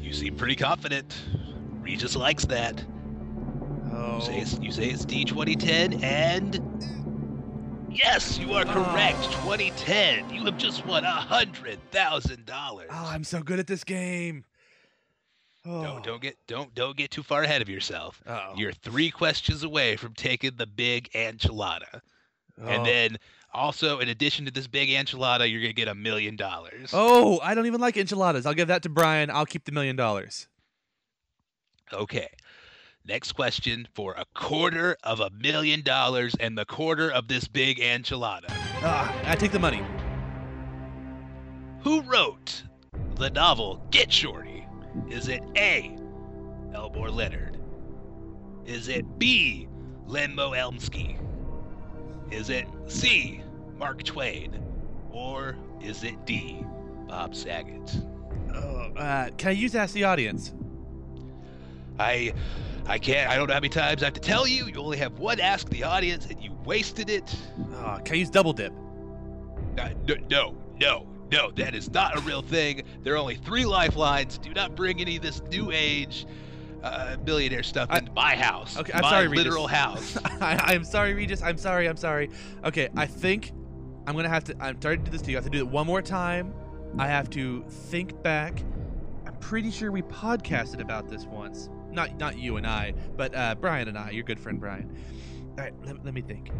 [0.00, 1.14] you seem pretty confident.
[1.82, 2.82] Regis likes that.
[3.92, 4.16] Oh.
[4.16, 6.60] You say it's, you say it's D 2010, and
[7.90, 9.18] yes, you are correct.
[9.20, 9.42] Ah.
[9.44, 9.56] Oh.
[9.56, 10.30] 2010.
[10.30, 12.88] You have just won a hundred thousand dollars.
[12.90, 14.44] Oh, I'm so good at this game.
[15.64, 15.82] Oh.
[15.82, 18.20] Don't don't get don't don't get too far ahead of yourself.
[18.26, 18.52] Oh.
[18.56, 22.00] You're three questions away from taking the big enchilada.
[22.60, 22.66] Oh.
[22.66, 23.18] And then
[23.54, 26.90] also, in addition to this big enchilada, you're gonna get a million dollars.
[26.92, 28.46] Oh, I don't even like enchiladas.
[28.46, 29.30] I'll give that to Brian.
[29.30, 30.48] I'll keep the million dollars.
[31.92, 32.28] Okay.
[33.04, 37.78] Next question for a quarter of a million dollars and the quarter of this big
[37.78, 38.44] enchilada.
[38.84, 39.82] Ah, I take the money.
[41.80, 42.62] Who wrote
[43.16, 44.66] the novel Get Shorty?
[45.10, 45.96] Is it A.
[46.72, 47.58] Elmore Leonard?
[48.66, 49.66] Is it B.
[50.06, 51.18] Lenmo Elmsky?
[52.30, 53.42] Is it C.
[53.78, 54.62] Mark Twain?
[55.10, 56.64] Or is it D.
[57.08, 58.00] Bob Saget?
[58.54, 60.52] Oh, uh, can I use Ask the Audience?
[61.98, 62.32] I
[62.86, 64.66] I can't I don't know how many times I have to tell you.
[64.66, 67.34] You only have one ask the audience and you wasted it.
[67.76, 68.72] Oh, can I use Double Dip?
[69.78, 72.82] Uh, no, no, no, no, that is not a real thing.
[73.02, 74.36] There are only three lifelines.
[74.38, 76.26] Do not bring any of this new age
[76.82, 78.76] uh, billionaire stuff I- into my house.
[78.76, 79.44] Okay, I'm my sorry, Regis.
[79.44, 80.18] literal house.
[80.40, 81.40] I, I'm sorry, Regis.
[81.42, 81.88] I'm sorry.
[81.88, 82.28] I'm sorry.
[82.64, 83.52] Okay, I think
[84.06, 84.56] I'm gonna have to.
[84.60, 85.36] I'm starting to do this to you.
[85.36, 86.52] I have to do it one more time.
[86.98, 88.62] I have to think back.
[89.26, 91.70] I'm pretty sure we podcasted about this once.
[91.92, 94.10] Not not you and I, but uh, Brian and I.
[94.10, 94.96] Your good friend Brian.
[95.50, 96.50] All right, let, let me think.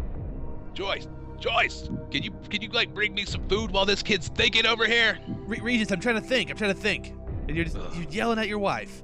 [0.74, 1.09] Joyce,
[1.41, 4.87] Joyce, can you can you like bring me some food while this kid's thinking over
[4.87, 5.18] here?
[5.26, 6.51] Re- Regis, I'm trying to think.
[6.51, 7.14] I'm trying to think.
[7.49, 7.91] And you're just Ugh.
[7.95, 9.03] you're yelling at your wife.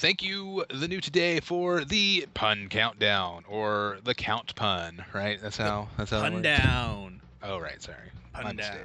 [0.00, 5.04] Thank you, the new today, for the pun countdown or the count pun.
[5.12, 5.40] Right?
[5.42, 5.88] That's how.
[5.96, 6.20] That's how.
[6.20, 6.44] Pun works?
[6.44, 7.20] down.
[7.42, 7.80] Oh, right.
[7.80, 7.96] Sorry.
[8.34, 8.80] My Pun mistake.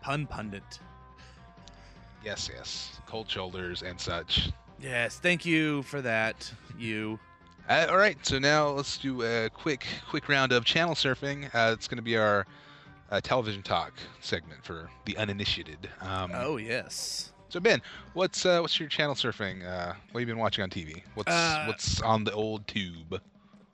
[0.00, 0.80] Pun pundit.
[2.24, 3.00] Yes, yes.
[3.06, 4.50] Cold shoulders and such.
[4.80, 6.50] Yes, thank you for that.
[6.78, 7.18] You.
[7.68, 11.46] Uh, all right, so now let's do a quick, quick round of channel surfing.
[11.54, 12.46] Uh, it's going to be our
[13.10, 15.88] uh, television talk segment for the uninitiated.
[16.00, 17.32] Um, Oh yes.
[17.50, 17.82] So Ben,
[18.14, 19.64] what's uh, what's your channel surfing?
[19.64, 21.02] Uh, what have you been watching on TV?
[21.14, 23.20] What's Uh, what's on the old tube?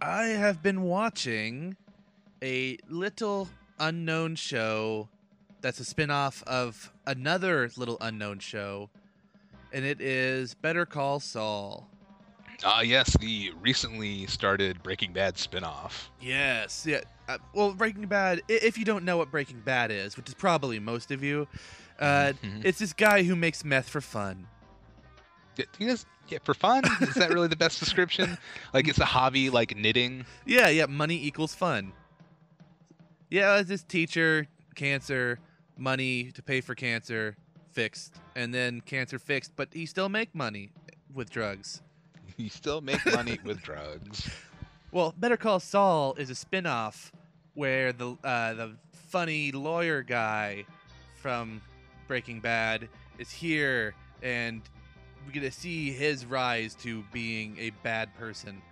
[0.01, 1.77] I have been watching
[2.43, 3.49] a little
[3.81, 5.09] unknown show
[5.61, 8.89] that's a spin-off of another little unknown show
[9.73, 11.89] and it is Better Call Saul.
[12.65, 16.09] Ah, yes, the recently started Breaking Bad spinoff.
[16.21, 17.03] Yes, yeah.
[17.29, 18.43] Uh, well, Breaking Bad.
[18.49, 21.47] If you don't know what Breaking Bad is, which is probably most of you,
[22.01, 22.65] uh, Mhm.
[22.65, 24.47] it's this guy who makes meth for fun.
[25.57, 26.83] Yeah, you guys, yeah, for fun.
[27.03, 28.39] Is that really the best description?
[28.73, 30.25] Like it's a hobby, like knitting.
[30.47, 30.87] Yeah, yeah.
[30.87, 31.93] Money equals fun.
[33.31, 35.39] Yeah, it's this teacher, cancer,
[35.77, 37.37] money to pay for cancer,
[37.73, 40.71] fixed, and then cancer fixed, but he still make money
[41.13, 41.83] with drugs.
[42.37, 44.31] You still make money with drugs.
[44.93, 47.11] Well, Better Call Saul is a spin-off
[47.55, 50.65] where the uh, the funny lawyer guy
[51.21, 51.61] from
[52.07, 54.63] Breaking Bad is here, and
[55.27, 58.63] we get to see his rise to being a bad person.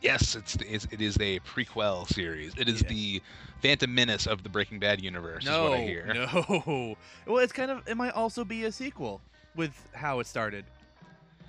[0.00, 2.54] Yes, it's, it's it is a prequel series.
[2.56, 2.88] It is Yeah.
[2.88, 3.22] the
[3.62, 5.44] Phantom Menace of the Breaking Bad universe.
[5.44, 6.14] no, is what I hear.
[6.14, 6.96] no.
[7.26, 7.86] Well, it's kind of.
[7.88, 9.20] It might also be a sequel
[9.56, 10.64] with how it started.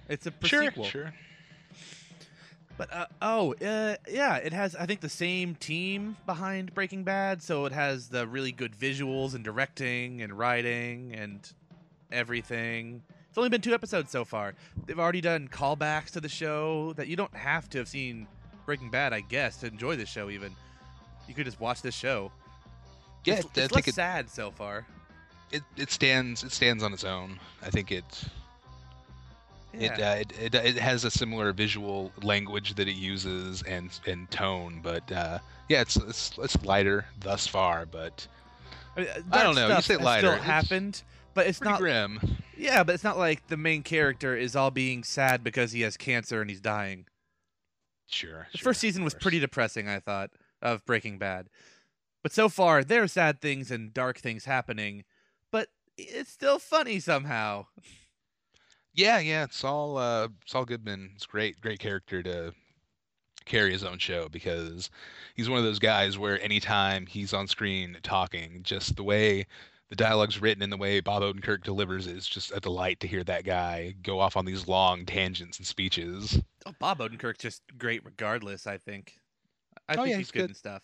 [0.07, 0.85] It's a Sure, sequel.
[0.85, 1.13] sure.
[2.77, 7.43] But uh, oh, uh, yeah, it has I think the same team behind Breaking Bad,
[7.43, 11.39] so it has the really good visuals and directing and writing and
[12.11, 13.03] everything.
[13.27, 14.55] It's only been two episodes so far.
[14.87, 18.27] They've already done callbacks to the show that you don't have to have seen
[18.69, 20.29] Breaking Bad, I guess, to enjoy this show.
[20.29, 20.55] Even
[21.27, 22.31] you could just watch this show.
[23.25, 24.85] Yeah, it's, it's less it, sad so far.
[25.51, 27.39] it it stands it stands on its own.
[27.63, 28.05] I think it
[29.73, 29.93] Yeah.
[29.93, 34.29] it, uh, it it it has a similar visual language that it uses and and
[34.29, 38.27] tone, but uh, yeah, it's, it's it's lighter thus far, but
[38.95, 41.01] I, mean, I don't know, you say lighter, Still it's happened,
[41.33, 41.79] but it's not.
[41.79, 42.19] grim.
[42.55, 45.97] Yeah, but it's not like the main character is all being sad because he has
[45.97, 47.05] cancer and he's dying.
[48.09, 48.47] Sure.
[48.51, 50.31] The sure, first season was pretty depressing, I thought,
[50.61, 51.49] of Breaking Bad.
[52.21, 55.03] But so far, there are sad things and dark things happening,
[55.51, 57.67] but it's still funny somehow.
[58.93, 62.53] Yeah, yeah, Saul uh, Saul Goodman is great, great character to
[63.45, 64.89] carry his own show because
[65.35, 69.45] he's one of those guys where anytime he's on screen talking, just the way
[69.89, 73.07] the dialogue's written and the way Bob Odenkirk delivers it is just a delight to
[73.07, 76.39] hear that guy go off on these long tangents and speeches.
[76.65, 79.17] Oh, Bob Odenkirk's just great regardless, I think.
[79.87, 80.49] I Oh, think yeah, he's he's good good.
[80.51, 80.83] and stuff.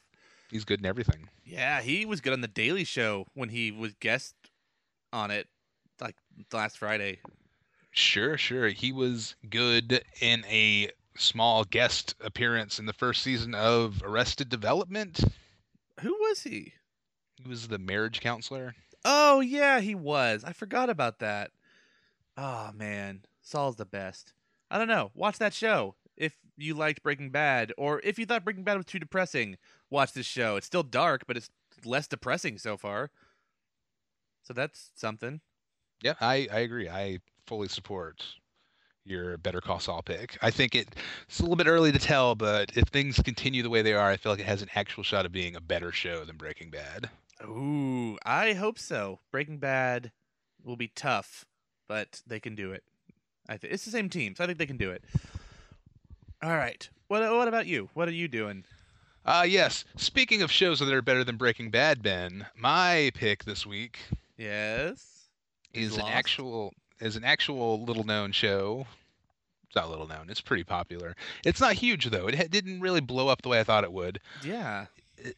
[0.50, 1.30] He's good in everything.
[1.44, 4.36] Yeah, he was good on The Daily Show when he was guest
[5.14, 5.48] on it,
[6.00, 6.16] like
[6.52, 7.20] last Friday.
[7.92, 8.68] Sure, sure.
[8.70, 15.24] He was good in a small guest appearance in the first season of Arrested Development.
[16.02, 16.74] Who was he?
[17.42, 18.76] He was the marriage counselor.
[19.06, 20.44] Oh yeah, he was.
[20.44, 21.52] I forgot about that.
[22.36, 24.34] Oh man, Saul's the best.
[24.70, 25.12] I don't know.
[25.14, 28.86] Watch that show if you liked Breaking Bad, or if you thought Breaking Bad was
[28.86, 29.58] too depressing.
[29.90, 30.56] Watch this show.
[30.56, 31.50] It's still dark, but it's
[31.86, 33.12] less depressing so far.
[34.44, 35.42] So that's something.
[36.02, 36.90] Yeah, I, I agree.
[36.90, 38.26] I fully support
[39.06, 40.38] your Better Call Saul pick.
[40.42, 40.96] I think it,
[41.28, 44.10] it's a little bit early to tell, but if things continue the way they are,
[44.10, 46.72] I feel like it has an actual shot of being a better show than Breaking
[46.72, 47.10] Bad.
[47.44, 49.20] Ooh, I hope so.
[49.32, 50.12] Breaking Bad
[50.64, 51.46] will be tough,
[51.88, 52.84] but they can do it.
[53.48, 55.04] I think it's the same team, so I think they can do it.
[56.42, 56.88] All right.
[57.08, 57.90] What what about you?
[57.94, 58.64] What are you doing?
[59.26, 59.86] Uh yes.
[59.98, 64.00] Speaking of shows that are better than Breaking Bad, Ben, my pick this week
[64.38, 65.28] Yes.
[65.74, 66.14] is an Lost?
[66.14, 68.88] actual is an actual little known show.
[69.68, 70.30] It's not little known.
[70.30, 71.16] It's pretty popular.
[71.44, 72.28] It's not huge though.
[72.28, 74.20] It ha- didn't really blow up the way I thought it would.
[74.44, 74.86] Yeah.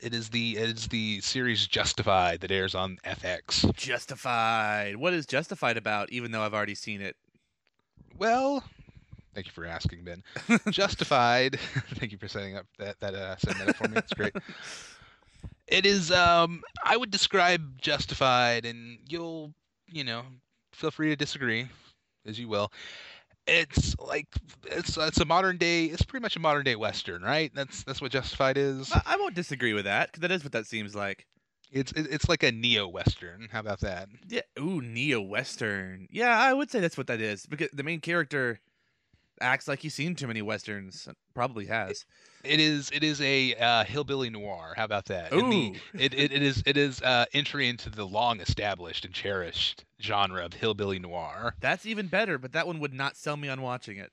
[0.01, 3.73] It, is the it is the series Justified that airs on FX.
[3.75, 4.97] Justified.
[4.97, 6.11] What is Justified about?
[6.11, 7.15] Even though I've already seen it.
[8.17, 8.63] Well,
[9.33, 10.23] thank you for asking, Ben.
[10.69, 11.59] Justified.
[11.95, 13.97] thank you for setting up that that uh, setting that up for me.
[13.97, 14.33] It's great.
[15.67, 16.11] It is.
[16.13, 19.53] Um, I would describe Justified, and you'll,
[19.85, 20.23] you know,
[20.71, 21.67] feel free to disagree,
[22.25, 22.71] as you will.
[23.47, 24.27] It's like
[24.65, 25.85] it's it's a modern day.
[25.85, 27.51] It's pretty much a modern day western, right?
[27.55, 28.91] That's that's what Justified is.
[28.91, 31.25] I, I won't disagree with that because that is what that seems like.
[31.71, 33.47] It's it's like a neo western.
[33.51, 34.09] How about that?
[34.27, 34.41] Yeah.
[34.59, 36.07] Ooh, neo western.
[36.11, 38.59] Yeah, I would say that's what that is because the main character
[39.39, 41.07] acts like he's seen too many westerns.
[41.33, 42.05] Probably has.
[42.43, 44.73] It is it is a uh, hillbilly noir.
[44.75, 45.31] How about that?
[45.31, 45.75] And the- Ooh.
[45.99, 50.45] it, it, it is it is uh, entry into the long established and cherished genre
[50.45, 51.55] of hillbilly noir.
[51.59, 54.11] That's even better, but that one would not sell me on watching it.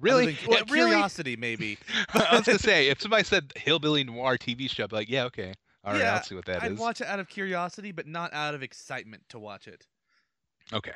[0.00, 0.26] Really?
[0.26, 0.90] Than- well, Yeah, really?
[0.90, 1.78] Curiosity, maybe.
[2.14, 5.24] I was gonna say if somebody said hillbilly noir TV show, I'd be like, yeah,
[5.24, 5.54] okay,
[5.84, 6.62] all right, Yeah, I'll see what that is.
[6.62, 9.86] I'd watch it out of curiosity, but not out of excitement to watch it.
[10.72, 10.92] Okay.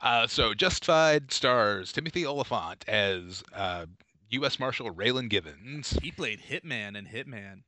[0.00, 3.86] Uh, so Justified stars Timothy Olyphant as uh,
[4.30, 4.58] U.S.
[4.58, 5.96] Marshal Raylan Givens.
[6.02, 7.62] He played Hitman and Hitman.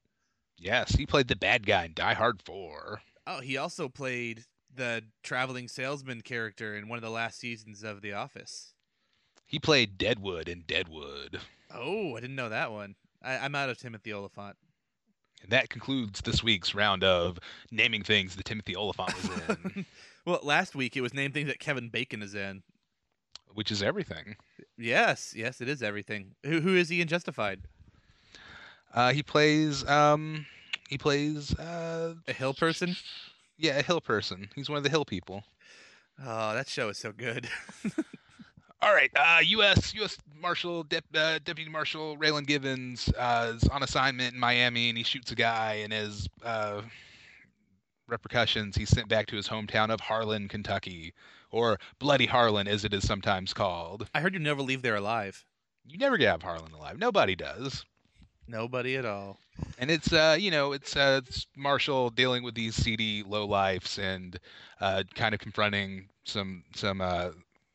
[0.59, 3.01] Yes, he played the bad guy in Die Hard 4.
[3.27, 4.45] Oh, he also played
[4.77, 8.75] the traveling salesman character in one of the last seasons of The Office.
[9.47, 11.41] He played Deadwood in Deadwood.
[11.73, 12.95] Oh, I didn't know that one.
[13.23, 14.57] I, I'm out of Timothy Olyphant.
[15.43, 17.39] And that concludes this week's round of
[17.71, 19.31] naming things that Timothy Olyphant was
[19.75, 19.87] in,
[20.25, 22.63] Well, last week it was named things that Kevin Bacon is in.
[23.53, 24.37] which is everything.
[24.79, 26.35] Yes, yes, it is everything.
[26.45, 27.61] Who who is he in Justified?
[28.95, 30.47] Uh, he plays um,
[30.89, 32.97] he plays uh, A hill person?
[33.59, 34.49] Yeah, a hill person.
[34.55, 35.45] He's one of the hill people.
[36.21, 37.49] Oh, that show is so good.
[38.83, 39.95] All right, uh, U.S.
[39.95, 40.19] U.S.
[40.41, 45.05] Marshal Dep- uh, Deputy Marshal Raylan Givens uh, is on assignment in Miami, and he
[45.05, 46.83] shoots a guy, and as uh,
[48.09, 51.15] repercussions, he's sent back to his hometown of Harlan, Kentucky,
[51.51, 54.09] or Bloody Harlan, as it is sometimes called.
[54.15, 55.45] I heard you never leave there alive.
[55.87, 56.99] You never get out of Harlan alive.
[56.99, 57.85] Nobody does.
[58.47, 59.39] Nobody at all.
[59.79, 63.99] And it's uh, you know, it's uh, it's Marshall dealing with these seedy low lifes
[63.99, 64.39] and
[64.81, 67.31] uh, kind of confronting some some uh,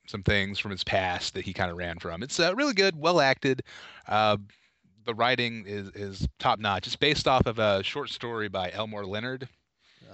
[0.05, 2.24] some things from his past that he kind of ran from.
[2.24, 3.61] It's uh, really good, well acted.
[4.07, 4.38] Uh,
[5.05, 6.88] the writing is is top notch.
[6.88, 9.47] It's based off of a short story by Elmore Leonard,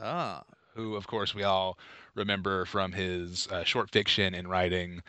[0.02, 0.44] Ah,
[0.76, 1.78] who of course we all
[2.14, 5.02] remember from his uh, short fiction and writing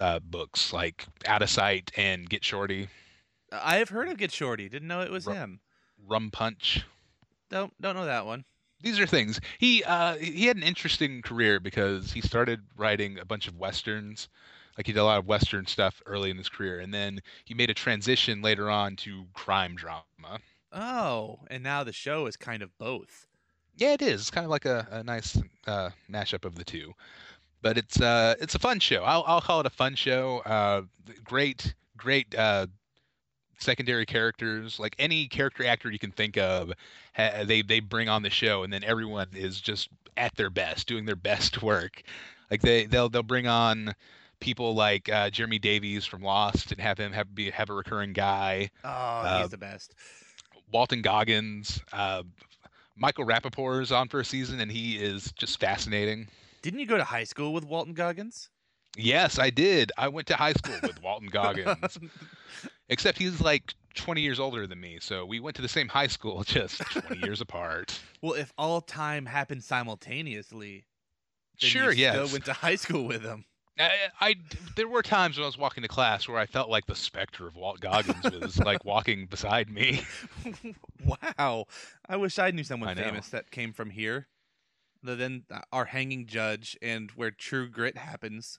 [0.00, 2.88] uh, books like Out of Sight and Get Shorty,
[3.52, 4.68] I have heard of Get Shorty.
[4.68, 5.60] Didn't know it was Ru- him.
[6.06, 6.84] Rum Punch.
[7.50, 8.44] Don't don't know that one.
[8.82, 13.24] these are things he uh he had an interesting career because he started writing a
[13.24, 14.28] bunch of westerns
[14.76, 17.54] like he did a lot of western stuff early in his career and then he
[17.54, 20.40] made a transition later on to crime drama
[20.72, 23.26] Oh, and now the show is kind of both.
[23.76, 26.92] yeah it is it's kind of like a, a nice uh mashup of the two
[27.62, 30.82] but it's uh it's a fun show i'll, I'll call it a fun show uh
[31.24, 32.66] great great uh
[33.58, 36.72] secondary characters like any character actor you can think of
[37.14, 40.86] ha- they they bring on the show and then everyone is just at their best
[40.86, 42.02] doing their best work
[42.50, 43.94] like they they'll they'll bring on
[44.40, 48.12] people like uh, Jeremy Davies from Lost and have him have be have a recurring
[48.12, 49.94] guy Oh, Uh, he's the best.
[50.70, 52.22] Walton Goggins uh,
[52.96, 56.28] Michael Rapaport is on for a season and he is just fascinating
[56.62, 58.50] Didn't you go to high school with Walton Goggins?
[58.98, 61.98] yes I did I went to high school with Walton Goggins
[62.88, 66.06] except he's like 20 years older than me so we went to the same high
[66.06, 70.84] school just 20 years apart well, if all time happened simultaneously,
[71.60, 73.44] then sure you yes still went to high school with him.
[73.78, 74.34] I, I
[74.74, 77.46] there were times when I was walking to class where I felt like the specter
[77.46, 80.02] of Walt Goggins was like walking beside me.
[81.04, 81.66] wow.
[82.08, 84.28] I wish I knew someone I famous that came from here.
[85.04, 88.58] Other than uh, our hanging judge and where True Grit happens.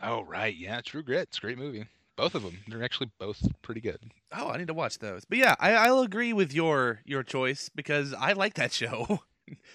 [0.00, 1.28] Oh right, yeah, True Grit.
[1.28, 1.86] It's a great movie.
[2.16, 2.58] Both of them.
[2.68, 3.98] They're actually both pretty good.
[4.36, 5.24] Oh, I need to watch those.
[5.24, 9.20] But yeah, I, I'll agree with your your choice because I like that show.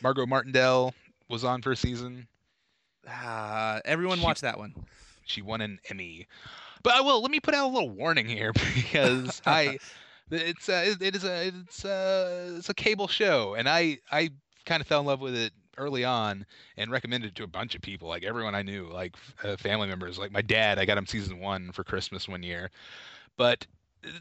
[0.02, 0.94] Margot Martindale
[1.30, 2.28] was on for a season.
[3.08, 4.74] Ah, everyone She- watch that one.
[5.26, 6.28] She won an Emmy.
[6.84, 9.78] But I will let me put out a little warning here because I
[10.32, 14.30] it's uh, it, it is a it's a it's a cable show and I I
[14.66, 16.46] kind of fell in love with it early on
[16.78, 19.88] and recommended it to a bunch of people like everyone I knew like uh, family
[19.88, 22.70] members like my dad I got him season 1 for Christmas one year.
[23.38, 23.66] But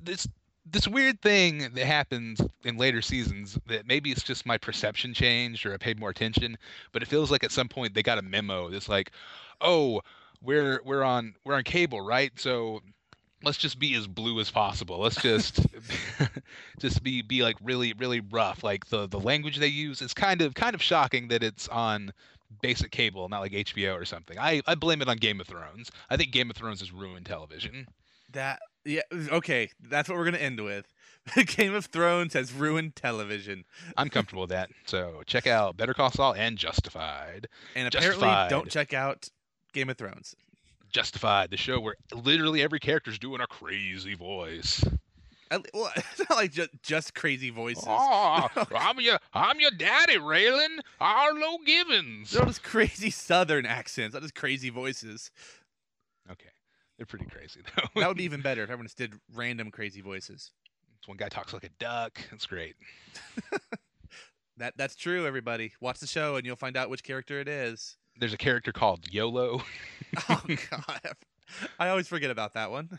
[0.02, 0.28] this
[0.64, 5.64] this weird thing that happens in later seasons that maybe it's just my perception changed
[5.64, 6.58] or I paid more attention,
[6.92, 9.12] but it feels like at some point they got a memo that's like,
[9.60, 10.00] "Oh,
[10.42, 12.32] we're we're on we're on cable, right?
[12.36, 12.80] So
[13.46, 14.98] let's just be as blue as possible.
[14.98, 15.64] Let's just
[16.80, 18.62] just be be like really really rough.
[18.62, 22.12] Like the the language they use is kind of kind of shocking that it's on
[22.60, 24.38] basic cable, not like HBO or something.
[24.38, 25.90] I I blame it on Game of Thrones.
[26.10, 27.86] I think Game of Thrones has ruined television.
[28.32, 30.92] That yeah, okay, that's what we're gonna end with.
[31.46, 33.64] Game of Thrones has ruined television,
[33.96, 34.70] I'm comfortable with that.
[34.86, 37.48] So check out Better Call Saul and Justified.
[37.74, 38.50] and apparently Justified.
[38.50, 39.28] don't check out
[39.72, 40.36] Game of Thrones.
[40.92, 44.82] Justified, the show where literally every character's doing a crazy voice.
[45.52, 47.84] Le- Well, it's not like just just crazy voices.
[47.88, 50.78] Oh, I'm your I'm your daddy, Raylan.
[51.00, 52.30] Arlo Givens.
[52.30, 55.30] They're just crazy Southern accents, not just crazy voices.
[56.30, 56.48] Okay,
[56.96, 58.00] they're pretty crazy though.
[58.00, 60.50] That would be even better if everyone just did random crazy voices.
[61.06, 62.18] One guy talks like a duck.
[62.32, 62.74] That's great.
[64.56, 65.26] That that's true.
[65.26, 67.96] Everybody, watch the show and you'll find out which character it is.
[68.18, 69.62] There's a character called YOLO.
[70.28, 70.40] Oh
[70.70, 71.14] God,
[71.78, 72.98] I always forget about that one.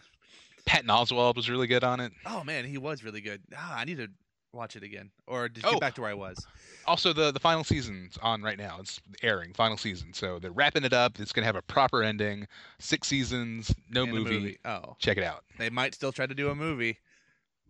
[0.65, 2.11] Patton Oswalt was really good on it.
[2.25, 3.41] Oh man, he was really good.
[3.55, 4.09] Ah, I need to
[4.53, 5.71] watch it again, or just Oh.
[5.71, 6.45] get back to where I was.
[6.85, 8.77] Also, the the final season's on right now.
[8.79, 11.19] It's airing final season, so they're wrapping it up.
[11.19, 12.47] It's gonna have a proper ending.
[12.79, 14.57] Six seasons, no a movie.
[14.65, 15.43] Oh, Check it out.
[15.57, 16.99] they might still try to do a movie.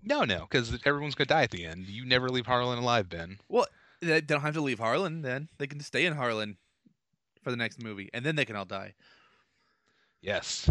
[0.04, 1.88] No, no, because everyone's gonna die at the end.
[1.88, 3.38] You never leave Harlan alive, Ben.
[3.50, 3.68] Well,
[4.02, 5.22] they don't have to leave Harlan.
[5.22, 6.58] Then they can stay in Harlan
[7.48, 8.94] for the next movie, and then they can all die.
[10.22, 10.70] Yes,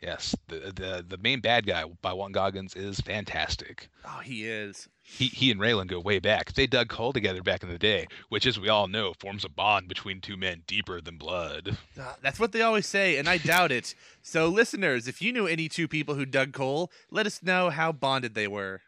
[0.00, 0.34] yes.
[0.48, 3.90] The the the main bad guy by Walton Goggins is fantastic.
[4.06, 4.88] Oh, he is.
[5.02, 6.54] He he and Raylan go way back.
[6.54, 9.50] They dug coal together back in the day, which, as we all know, forms a
[9.50, 11.76] bond between two men deeper than blood.
[12.00, 13.94] Ah, That's what they always say, and I doubt it.
[14.22, 17.92] So, listeners, if you knew any two people who dug coal, let us know how
[17.92, 18.80] bonded they were.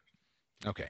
[0.65, 0.89] Okay,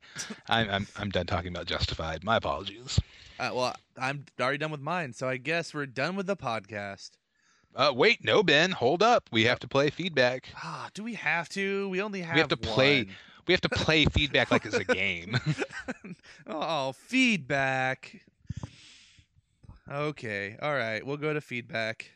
[0.48, 2.22] I'm I'm I'm done talking about Justified.
[2.22, 3.00] My apologies.
[3.42, 7.10] Uh, well, I'm already done with mine, so I guess we're done with the podcast.
[7.74, 9.28] Uh, wait, no, Ben, hold up.
[9.32, 10.50] We have to play feedback.
[10.62, 11.88] Ah, do we have to?
[11.88, 12.34] We only have.
[12.36, 13.08] We have to play.
[13.48, 15.36] We have to play feedback like it's a game.
[16.46, 18.20] oh, feedback.
[19.90, 22.12] Okay, all right, we'll go to feedback.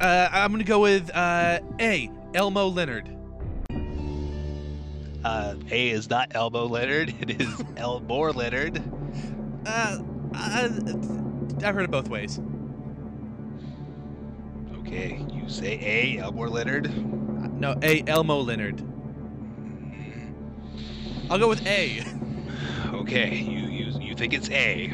[0.00, 2.08] Uh, I'm gonna go with uh, A.
[2.32, 3.19] Elmo Leonard.
[5.24, 7.14] Uh, A is not Elmo Leonard.
[7.20, 8.82] It is Elmore Leonard.
[9.66, 9.98] Uh,
[10.34, 10.68] uh,
[11.62, 12.40] I've heard it both ways.
[14.78, 16.90] Okay, you say A, Elmore Leonard.
[17.60, 18.02] No, A.
[18.06, 18.82] Elmo Leonard.
[21.28, 22.02] I'll go with A.
[22.92, 24.92] Okay, you you you think it's A.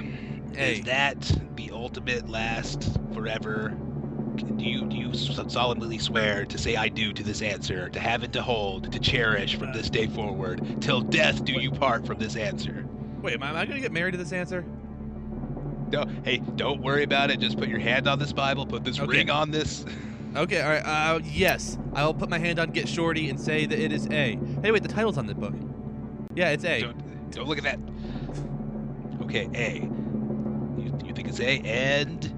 [0.56, 0.78] A.
[0.78, 1.18] Is that
[1.56, 3.76] the ultimate last forever?
[4.36, 8.22] Do you do you solemnly swear to say I do to this answer, to have
[8.22, 12.18] it to hold, to cherish from this day forward, till death do you part from
[12.18, 12.86] this answer?
[13.22, 14.64] Wait, am I, am I gonna get married to this answer?
[15.92, 17.38] No, hey, don't worry about it.
[17.40, 19.18] Just put your hand on this Bible, put this Okay.
[19.18, 19.84] ring on this.
[20.34, 20.84] Okay, all right.
[20.84, 24.38] Uh, yes, I'll put my hand on Get Shorty and say that it is A.
[24.62, 25.54] Hey, wait, the title's on the book.
[26.34, 26.82] Yeah, it's A.
[26.82, 27.78] Don't, don't look at that.
[29.22, 29.82] Okay, A.
[30.78, 32.32] You, you think it's A, and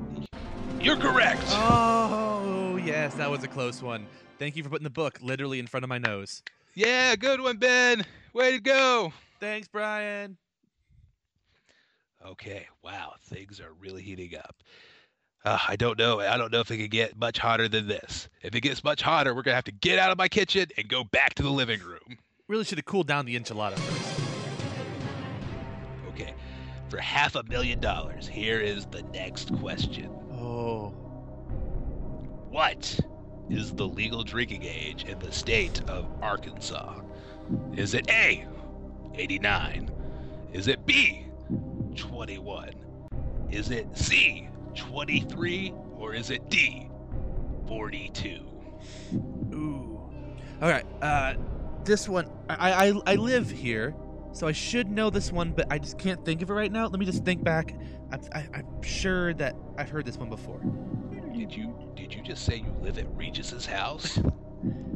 [0.81, 1.43] you're correct.
[1.49, 4.07] Oh, yes, that was a close one.
[4.39, 6.43] Thank you for putting the book literally in front of my nose.
[6.75, 8.05] yeah, good one, Ben.
[8.33, 9.13] Way to go.
[9.41, 10.37] Thanks, Brian.
[12.25, 14.57] Okay, wow, things are really heating up.
[15.45, 16.21] Uh, I don't know.
[16.21, 18.29] I don't know if it could get much hotter than this.
[18.43, 20.89] If it gets much hotter, we're gonna have to get out of my kitchen and
[20.89, 22.19] go back to the living room.
[22.49, 24.21] Really should have cooled down the enchilada first.
[26.09, 26.35] Okay,
[26.89, 30.11] for half a million dollars, here is the next question.
[30.39, 30.91] Oh.
[32.51, 32.99] What
[33.51, 37.01] is the legal drinking age in the state of Arkansas?
[37.75, 38.47] Is it A,
[39.15, 39.91] 89?
[40.53, 41.27] Is it B,
[41.97, 42.71] 21?
[43.51, 46.91] Is it C, 23, or is it D,
[47.67, 48.41] 42?
[49.53, 50.01] Ooh.
[50.61, 50.85] All right.
[51.03, 51.35] Uh,
[51.85, 52.29] this one.
[52.51, 53.95] I, I I live here,
[54.33, 56.87] so I should know this one, but I just can't think of it right now.
[56.87, 57.75] Let me just think back.
[58.11, 60.61] I'm, I, I'm sure that I've heard this one before.
[61.37, 64.19] Did you did you just say you live at Regis's house?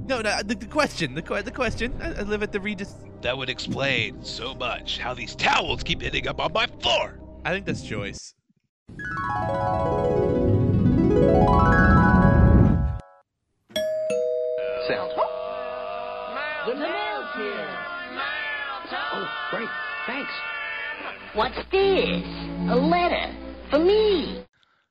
[0.09, 0.31] No, no.
[0.31, 1.15] Uh, the, the question.
[1.15, 1.97] The, the question.
[2.03, 2.97] I, I live at the Regis.
[3.21, 7.21] That would explain so much how these towels keep ending up on my floor.
[7.45, 8.35] I think that's Joyce.
[14.89, 15.13] Sounds.
[16.67, 17.79] The mail's here.
[19.15, 19.69] Oh, great.
[20.07, 20.33] Thanks.
[21.35, 22.23] What's this?
[22.69, 23.35] A letter
[23.71, 24.45] for me.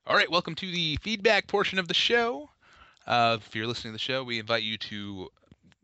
[0.08, 2.50] All right, welcome to the feedback portion of the show.
[3.06, 5.30] Uh, if you're listening to the show, we invite you to,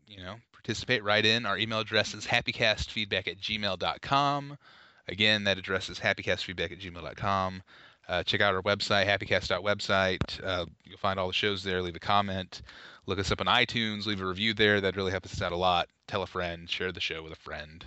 [0.08, 1.46] you know, participate, write in.
[1.46, 4.58] Our email address is happycastfeedback at gmail.com.
[5.06, 7.62] Again, that address is happycastfeedback at gmail.com.
[8.08, 10.44] Uh, check out our website, happycast.website.
[10.44, 11.80] Uh, you'll find all the shows there.
[11.82, 12.62] Leave a comment.
[13.06, 14.06] Look us up on iTunes.
[14.06, 14.80] Leave a review there.
[14.80, 15.88] That really helps us out a lot.
[16.08, 16.68] Tell a friend.
[16.68, 17.84] Share the show with a friend.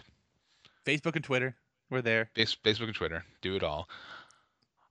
[0.85, 1.57] Facebook and Twitter.
[1.91, 2.29] We're there.
[2.35, 3.25] Facebook and Twitter.
[3.41, 3.87] Do it all.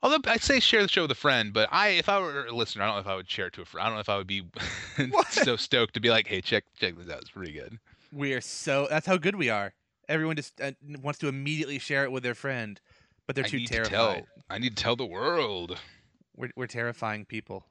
[0.02, 2.52] Although I'd say share the show with a friend, but I, if I were a
[2.54, 3.84] listener, I don't know if I would share it to a friend.
[3.84, 4.44] I don't know if I would be
[5.30, 7.20] so stoked to be like, "Hey, check check this out.
[7.20, 7.78] It's pretty good."
[8.12, 8.86] We are so.
[8.88, 9.72] That's how good we are.
[10.08, 10.72] Everyone just uh,
[11.02, 12.80] wants to immediately share it with their friend,
[13.26, 13.90] but they're I too terrified.
[13.90, 14.26] to tell.
[14.48, 15.78] I need to tell the world.
[16.36, 17.64] We're we're terrifying people.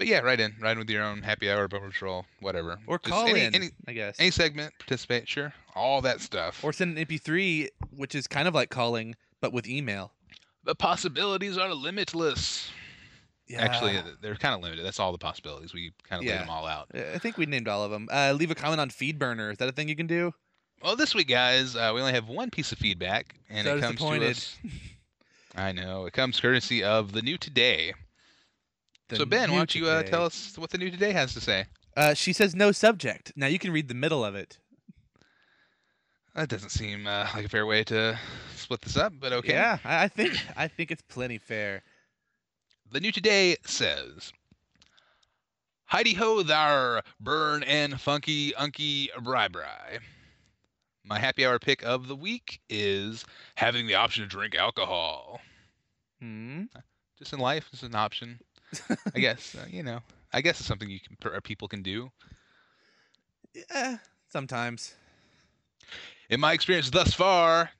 [0.00, 2.78] But yeah, write in, write in with your own happy hour, bummer patrol, whatever.
[2.86, 4.18] Or Just call any, in, any I guess.
[4.18, 6.64] any segment, participate, sure, all that stuff.
[6.64, 10.12] Or send an MP3, which is kind of like calling, but with email.
[10.64, 12.70] the possibilities are limitless.
[13.46, 13.60] Yeah.
[13.60, 14.86] Actually, they're kind of limited.
[14.86, 15.74] That's all the possibilities.
[15.74, 16.88] We kind of laid them all out.
[16.94, 18.08] I think we named all of them.
[18.10, 19.52] Uh, leave a comment on FeedBurner.
[19.52, 20.32] Is that a thing you can do?
[20.82, 23.80] Well, this week, guys, uh, we only have one piece of feedback, and So it
[23.82, 24.56] comes to us.
[25.54, 27.92] I know it comes courtesy of the new today.
[29.16, 31.66] So Ben, why don't you uh, tell us what the new today has to say?
[31.96, 33.32] Uh, she says no subject.
[33.36, 34.58] Now you can read the middle of it.
[36.34, 38.18] That doesn't seem uh, like a fair way to
[38.54, 39.52] split this up, but okay.
[39.52, 41.82] Yeah, I, think I think it's plenty fair.
[42.92, 44.32] The new today says,
[45.86, 49.98] "Heidi ho thar, burn and funky unky bri bri."
[51.04, 53.24] My happy hour pick of the week is
[53.56, 55.40] having the option to drink alcohol.
[56.20, 56.64] Hmm.
[57.18, 58.38] Just in life, is an option.
[59.14, 60.00] I guess uh, you know.
[60.32, 62.10] I guess it's something you can or people can do.
[63.54, 63.98] Yeah,
[64.28, 64.94] sometimes.
[66.28, 67.70] In my experience thus far,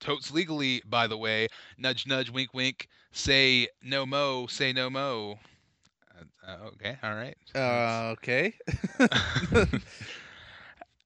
[0.00, 1.48] totes legally, by the way.
[1.76, 2.88] Nudge, nudge, wink, wink.
[3.12, 4.46] Say no mo.
[4.46, 5.38] Say no mo.
[6.18, 7.36] Uh, uh, okay, all right.
[7.54, 8.54] Uh, okay.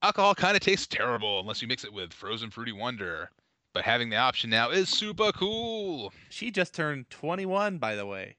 [0.01, 3.29] Alcohol kind of tastes terrible unless you mix it with frozen fruity wonder.
[3.73, 6.13] But having the option now is super cool.
[6.29, 8.37] She just turned 21, by the way.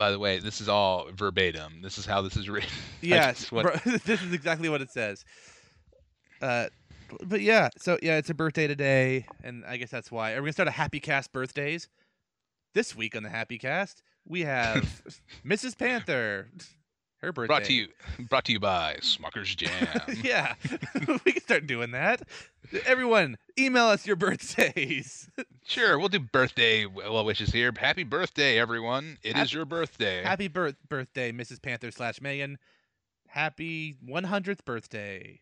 [0.00, 1.82] By the way, this is all verbatim.
[1.82, 2.70] This is how this is written.
[3.02, 3.74] Yes, just want- bro,
[4.06, 5.26] this is exactly what it says.
[6.40, 6.68] Uh,
[7.22, 10.32] but yeah, so yeah, it's a birthday today, and I guess that's why.
[10.32, 11.86] Are we gonna start a Happy Cast birthdays?
[12.72, 15.02] This week on the Happy Cast, we have
[15.46, 15.76] Mrs.
[15.76, 16.48] Panther.
[17.22, 17.46] Her birthday.
[17.48, 17.88] Brought to you,
[18.30, 19.88] brought to you by Smucker's Jam.
[20.22, 20.54] yeah,
[21.24, 22.22] we can start doing that.
[22.86, 25.28] Everyone, email us your birthdays.
[25.66, 27.72] Sure, we'll do birthday well wishes here.
[27.76, 29.18] Happy birthday, everyone!
[29.22, 30.22] It is Happy- your birthday.
[30.22, 31.60] Happy birth birthday, Mrs.
[31.60, 32.58] Panther slash Megan.
[33.28, 35.40] Happy 100th birthday.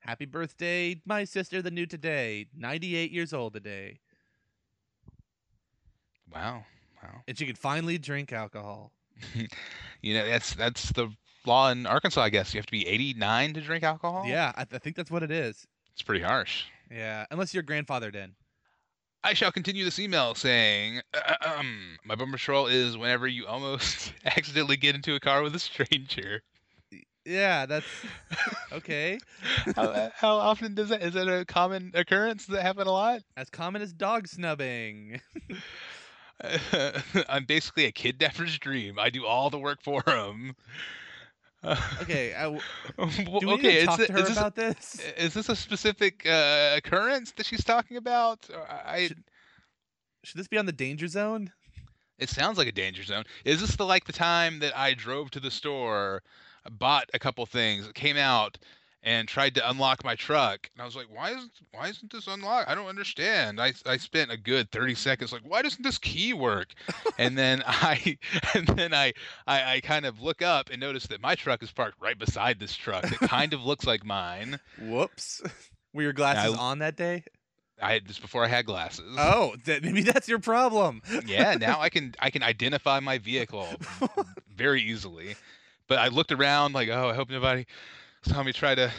[0.00, 2.46] Happy birthday, my sister, the new today.
[2.56, 4.00] 98 years old today.
[6.32, 6.64] Wow,
[7.02, 7.22] wow.
[7.28, 8.90] And she can finally drink alcohol.
[10.04, 11.12] You know that's that's the
[11.46, 12.22] law in Arkansas.
[12.22, 14.24] I guess you have to be 89 to drink alcohol.
[14.26, 15.64] Yeah, I, I think that's what it is.
[15.92, 16.64] it's pretty harsh.
[16.90, 18.34] Yeah, unless you're grandfathered in.
[19.24, 21.02] I shall continue this email saying,
[21.46, 25.60] um, my bummer patrol is whenever you almost accidentally get into a car with a
[25.60, 26.42] stranger.
[27.24, 27.86] Yeah, that's
[28.72, 29.20] okay.
[29.76, 31.02] how, how often does that?
[31.02, 32.46] Is that a common occurrence?
[32.46, 33.22] Does that happen a lot?
[33.36, 35.20] As common as dog snubbing.
[37.28, 38.98] I'm basically a kidnapper's dream.
[38.98, 40.54] I do all the work for him.
[42.00, 42.48] Okay, I
[42.98, 45.00] Well, do we okay, need talk it- to her is this- about this?
[45.16, 48.48] Is this a specific uh, occurrence that she's talking about?
[48.52, 49.10] Or I,
[50.24, 51.52] Should this be on the danger zone?
[52.18, 53.24] It sounds like a danger zone.
[53.44, 56.22] Is this the like the time that I drove to the store,
[56.70, 58.58] bought a couple things, came out,
[59.02, 60.70] and tried to unlock my truck?
[60.74, 62.68] And I was like, why isn't why isn't this unlocked?
[62.68, 63.60] I don't understand.
[63.60, 66.74] I I spent a good thirty seconds like, why doesn't this key work?
[67.18, 68.18] and then I
[68.54, 69.12] and then I,
[69.46, 72.58] I I kind of look up and notice that my truck is parked right beside
[72.60, 73.04] this truck.
[73.10, 74.58] It kind of looks like mine.
[74.80, 75.42] Whoops.
[75.94, 77.24] Were your glasses I- on that day?
[77.80, 79.12] I had this before I had glasses.
[79.18, 81.02] Oh, that, maybe that's your problem.
[81.26, 83.66] yeah, now I can I can identify my vehicle
[84.54, 85.34] very easily.
[85.88, 87.66] But I looked around like, oh, I hope nobody
[88.22, 88.92] saw me try to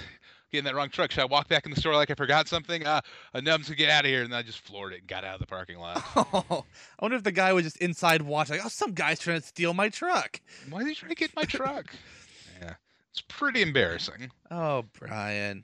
[0.52, 1.12] get in that wrong truck.
[1.12, 2.86] Should I walk back in the store like I forgot something?
[2.86, 3.02] Uh,
[3.34, 4.24] I'm just gonna get out of here.
[4.24, 6.02] And then I just floored it and got out of the parking lot.
[6.16, 6.46] Oh,
[7.00, 8.58] I wonder if the guy was just inside watching.
[8.58, 10.40] Like, oh, some guy's trying to steal my truck.
[10.70, 11.88] Why is he trying to get my truck?
[12.62, 12.76] yeah,
[13.12, 14.32] it's pretty embarrassing.
[14.52, 15.64] Oh, Brian.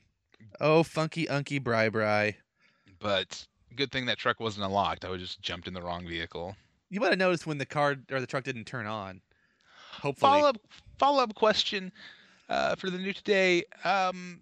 [0.60, 2.36] Oh, funky unky bri bri.
[2.99, 3.45] But
[3.76, 5.06] good thing that truck wasn't unlocked.
[5.06, 6.56] I would just jumped in the wrong vehicle.
[6.90, 9.22] You might have noticed when the car or the truck didn't turn on.
[9.91, 10.31] Hopefully.
[10.31, 10.57] Follow up
[10.98, 11.91] follow up question
[12.49, 13.63] uh, for the new today.
[13.84, 14.41] Um,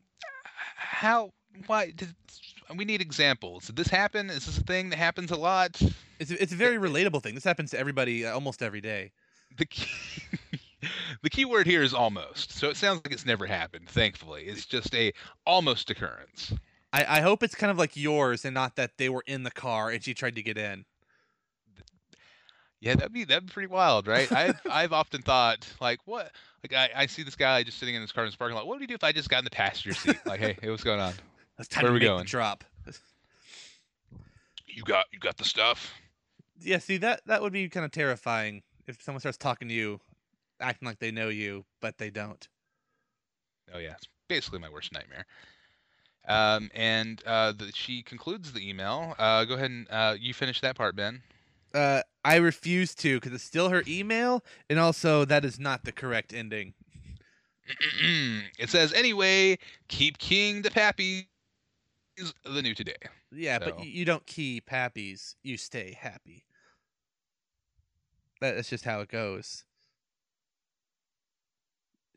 [0.75, 1.31] how
[1.67, 2.15] why did
[2.75, 3.67] we need examples?
[3.67, 4.29] Did this happen?
[4.29, 5.81] Is this a thing that happens a lot?
[6.19, 7.35] It's a, it's a very relatable thing.
[7.35, 9.11] This happens to everybody uh, almost every day.
[9.57, 9.89] The key,
[11.23, 12.51] the key word here is almost.
[12.51, 13.89] So it sounds like it's never happened.
[13.89, 15.13] Thankfully, it's just a
[15.45, 16.53] almost occurrence.
[16.93, 19.51] I, I hope it's kind of like yours and not that they were in the
[19.51, 20.85] car and she tried to get in.
[22.79, 24.31] Yeah, that'd be that'd be pretty wild, right?
[24.31, 26.31] I've I've often thought like what
[26.63, 28.67] like I, I see this guy just sitting in his car in his parking lot.
[28.67, 30.19] What would he do if I just got in the passenger seat?
[30.25, 31.13] Like, hey, hey, what's going on?
[31.59, 32.25] It's time Where to are we going?
[32.25, 32.63] drop.
[34.67, 35.91] You got you got the stuff.
[36.59, 39.99] Yeah, see that that would be kind of terrifying if someone starts talking to you,
[40.59, 42.47] acting like they know you, but they don't.
[43.73, 45.25] Oh yeah, it's basically my worst nightmare.
[46.27, 49.15] Um, and uh, the, she concludes the email.
[49.17, 51.23] Uh, go ahead and uh, you finish that part, Ben.
[51.73, 55.93] Uh, I refuse to because it's still her email, and also that is not the
[55.93, 56.73] correct ending.
[58.59, 61.25] it says anyway, keep keying the pappies.
[62.43, 62.95] The new today.
[63.31, 65.35] Yeah, but So- you, you don't keep pappies.
[65.43, 66.43] you stay happy.
[68.41, 69.63] That's just how it goes.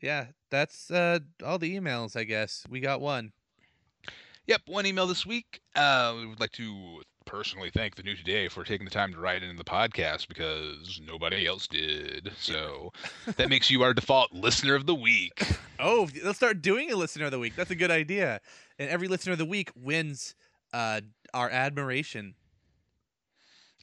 [0.01, 2.17] Yeah, that's uh, all the emails.
[2.17, 3.31] I guess we got one.
[4.47, 5.61] Yep, one email this week.
[5.75, 9.19] Uh, we would like to personally thank the new today for taking the time to
[9.19, 12.31] write it in the podcast because nobody else did.
[12.39, 12.91] So
[13.37, 15.47] that makes you our default listener of the week.
[15.79, 17.55] Oh, let's start doing a listener of the week.
[17.55, 18.41] That's a good idea.
[18.77, 20.35] And every listener of the week wins
[20.73, 21.01] uh,
[21.33, 22.35] our admiration.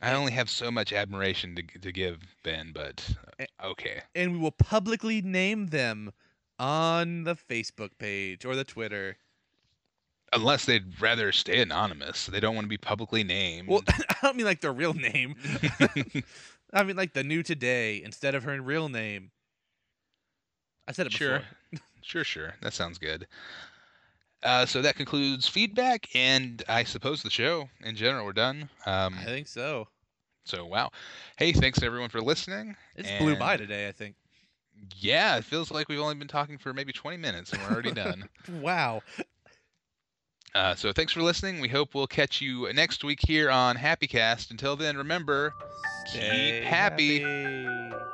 [0.01, 4.03] I only have so much admiration to to give Ben, but uh, okay.
[4.15, 6.13] And we will publicly name them
[6.59, 9.17] on the Facebook page or the Twitter.
[10.33, 13.69] Unless they'd rather stay anonymous, they don't want to be publicly named.
[13.69, 15.37] Well, I don't mean like their real name.
[16.73, 19.31] I mean like the new today instead of her real name.
[20.87, 21.41] I said it Sure.
[21.71, 21.87] before.
[22.03, 22.55] sure, sure.
[22.63, 23.27] That sounds good.
[24.43, 28.25] Uh, so that concludes feedback and I suppose the show in general.
[28.25, 28.69] We're done.
[28.87, 29.89] Um, I think so.
[30.45, 30.91] so wow.
[31.39, 32.77] Hey, thanks everyone for listening.
[32.97, 34.15] It just blew by today, I think.
[34.97, 37.91] Yeah, it feels like we've only been talking for maybe 20 minutes and we're already
[37.93, 38.29] done.
[38.61, 39.03] Wow.
[40.59, 41.61] Uh, so thanks for listening.
[41.61, 44.51] We hope we'll catch you next week here on Happy Cast.
[44.51, 45.55] Until then, remember,
[46.07, 47.21] Stay keep happy.
[47.21, 48.08] happy.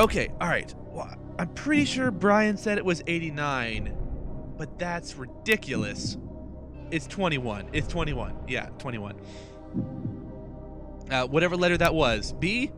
[0.00, 0.74] Okay, all right.
[0.86, 3.94] Well, I'm pretty sure Brian said it was 89,
[4.56, 6.16] but that's ridiculous.
[6.90, 7.68] It's 21.
[7.74, 8.34] It's 21.
[8.48, 9.20] Yeah, 21.
[11.10, 12.32] Uh, whatever letter that was.
[12.32, 12.70] B?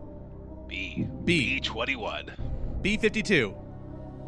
[0.67, 1.07] B.
[1.25, 1.61] B.
[1.61, 2.31] B21.
[2.83, 3.57] B52.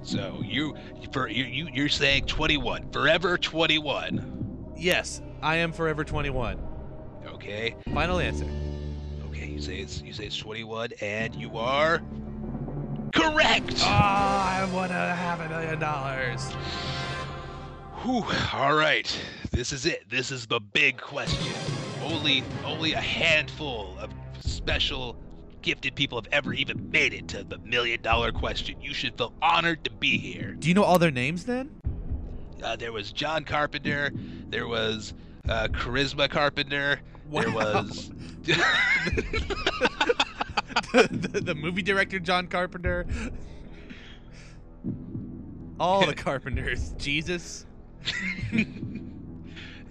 [0.02, 0.76] So you
[1.12, 2.92] for you, you you're saying 21.
[2.92, 4.74] Forever 21.
[4.76, 6.60] Yes, I am forever 21.
[7.26, 7.74] Okay.
[7.92, 8.46] Final answer.
[9.30, 12.00] Okay, you say it's you say it's 21 and you are
[13.30, 13.74] correct.
[13.80, 16.52] Oh, I want to have a million dollars.
[18.02, 19.09] Whew, all right.
[19.51, 20.09] This is it.
[20.09, 21.52] This is the big question.
[22.02, 24.10] Only only a handful of
[24.40, 25.16] special
[25.62, 28.80] gifted people have ever even made it to the million dollar question.
[28.80, 30.55] You should feel honored to be here.
[30.59, 31.70] Do you know all their names then?
[32.62, 34.10] Uh, there was John Carpenter.
[34.48, 35.14] There was
[35.48, 37.01] uh, Charisma Carpenter.
[37.30, 38.10] There was
[40.93, 43.06] the, the movie director John Carpenter.
[45.78, 46.94] All the Carpenters.
[46.98, 47.66] Jesus.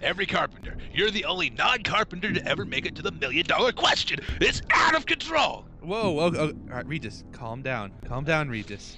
[0.04, 0.76] every carpenter.
[0.92, 4.20] You're the only non-carpenter to ever make it to the million dollar question.
[4.40, 5.64] It's out of control.
[5.80, 7.92] Whoa, oh, oh, all right, Regis, calm down.
[8.06, 8.96] Calm down, Regis.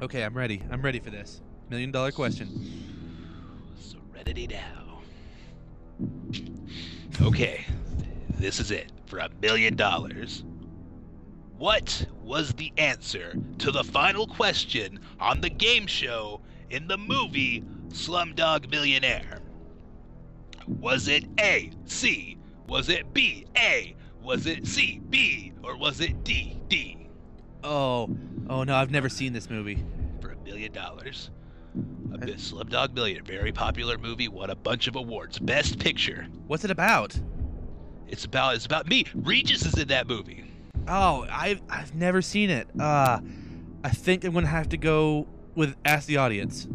[0.00, 0.62] Okay, I'm ready.
[0.70, 1.40] I'm ready for this.
[1.68, 2.48] Million dollar question.
[3.78, 5.00] Serenity now.
[7.20, 7.64] Okay,
[8.38, 10.42] this is it for a million dollars.
[11.58, 16.40] What was the answer to the final question on the game show
[16.70, 19.40] in the movie Slumdog Millionaire?
[20.66, 22.38] Was it A, C?
[22.68, 23.94] Was it B, A?
[24.22, 25.52] Was it C, B?
[25.62, 27.06] Or was it D, D?
[27.62, 28.08] Oh,
[28.48, 29.84] oh no, I've never seen this movie.
[30.22, 31.28] For a million dollars.
[32.14, 35.38] A bit Slumdog Millionaire, very popular movie, won a bunch of awards.
[35.38, 36.26] Best Picture.
[36.46, 37.14] What's it about?
[38.12, 39.06] It's about it's about me.
[39.14, 40.44] Regis is in that movie.
[40.86, 42.68] Oh, I've I've never seen it.
[42.78, 43.20] Uh,
[43.82, 46.68] I think I'm gonna have to go with ask the audience.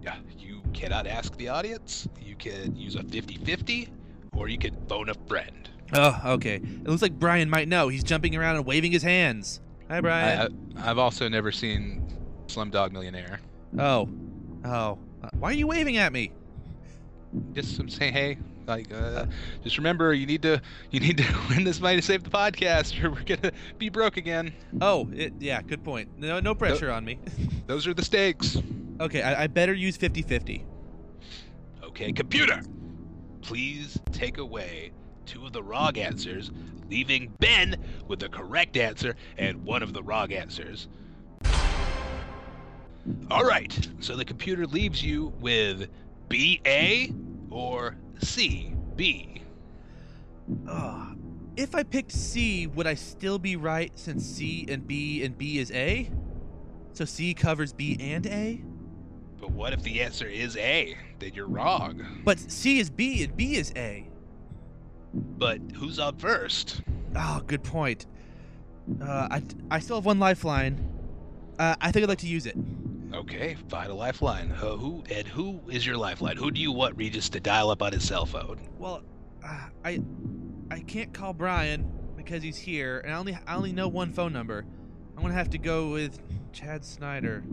[0.00, 2.06] Yeah, you cannot ask the audience.
[2.20, 3.88] You can use a 50-50,
[4.36, 5.68] or you can phone a friend.
[5.94, 6.56] Oh, okay.
[6.56, 7.88] It looks like Brian might know.
[7.88, 9.60] He's jumping around and waving his hands.
[9.90, 10.72] Hi, Brian.
[10.76, 12.06] I, I've also never seen
[12.46, 13.40] Slumdog Millionaire.
[13.78, 14.08] oh,
[14.64, 14.98] oh.
[15.22, 16.32] Uh, why are you waving at me?
[17.52, 18.38] Just some say hey.
[18.66, 19.26] Like, uh,
[19.62, 20.60] just remember, you need to
[20.90, 24.16] you need to win this money to save the podcast, or we're gonna be broke
[24.16, 24.52] again.
[24.80, 25.62] Oh, it, yeah.
[25.62, 26.10] Good point.
[26.18, 27.18] No, no pressure on me.
[27.66, 28.56] Those are the stakes.
[29.00, 30.64] okay, I, I better use 50-50.
[31.84, 32.62] Okay, computer,
[33.42, 34.92] please take away
[35.26, 36.50] two of the wrong answers,
[36.88, 37.76] leaving Ben
[38.08, 40.88] with the correct answer and one of the wrong answers.
[43.30, 45.88] All right, so the computer leaves you with
[46.28, 47.12] B A
[47.50, 49.42] or C B.
[50.68, 51.14] Oh,
[51.56, 55.58] if I picked C, would I still be right since C and B and B
[55.58, 56.10] is A?
[56.92, 58.62] So C covers B and A?
[59.40, 60.96] But what if the answer is A?
[61.18, 62.22] Then you're wrong.
[62.24, 64.08] But C is B and B is A.
[65.14, 66.82] But who's up first?
[67.16, 68.06] Oh, good point.
[69.00, 70.88] Uh, I, I still have one lifeline.
[71.58, 72.56] Uh, I think I'd like to use it.
[73.14, 74.52] Okay, find a lifeline.
[74.52, 76.36] Uh, who and who is your lifeline?
[76.36, 78.60] Who do you want Regis to dial up on his cell phone?
[78.78, 79.02] Well,
[79.46, 80.02] uh, I
[80.70, 84.32] I can't call Brian because he's here, and I only I only know one phone
[84.32, 84.64] number.
[85.16, 86.20] I'm gonna have to go with
[86.52, 87.44] Chad Snyder.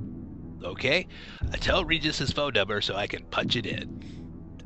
[0.64, 1.08] Okay,
[1.52, 4.04] I tell Regis his phone number so I can punch it in.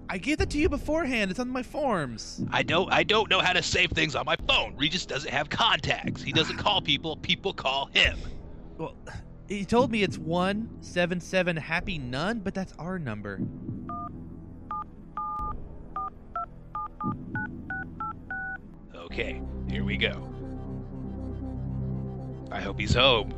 [0.09, 1.31] I gave that to you beforehand.
[1.31, 2.43] It's on my forms.
[2.51, 4.75] I don't I don't know how to save things on my phone.
[4.77, 6.21] Regis doesn't have contacts.
[6.21, 7.17] He doesn't call people.
[7.17, 8.19] People call him.
[8.77, 8.95] Well,
[9.47, 13.39] he told me it's one seven seven Happy None, but that's our number.
[18.95, 20.29] Okay, here we go.
[22.51, 23.33] I hope he's home.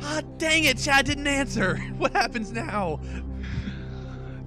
[0.00, 0.78] Ah, dang it!
[0.78, 1.76] Chad didn't answer.
[1.98, 3.00] What happens now?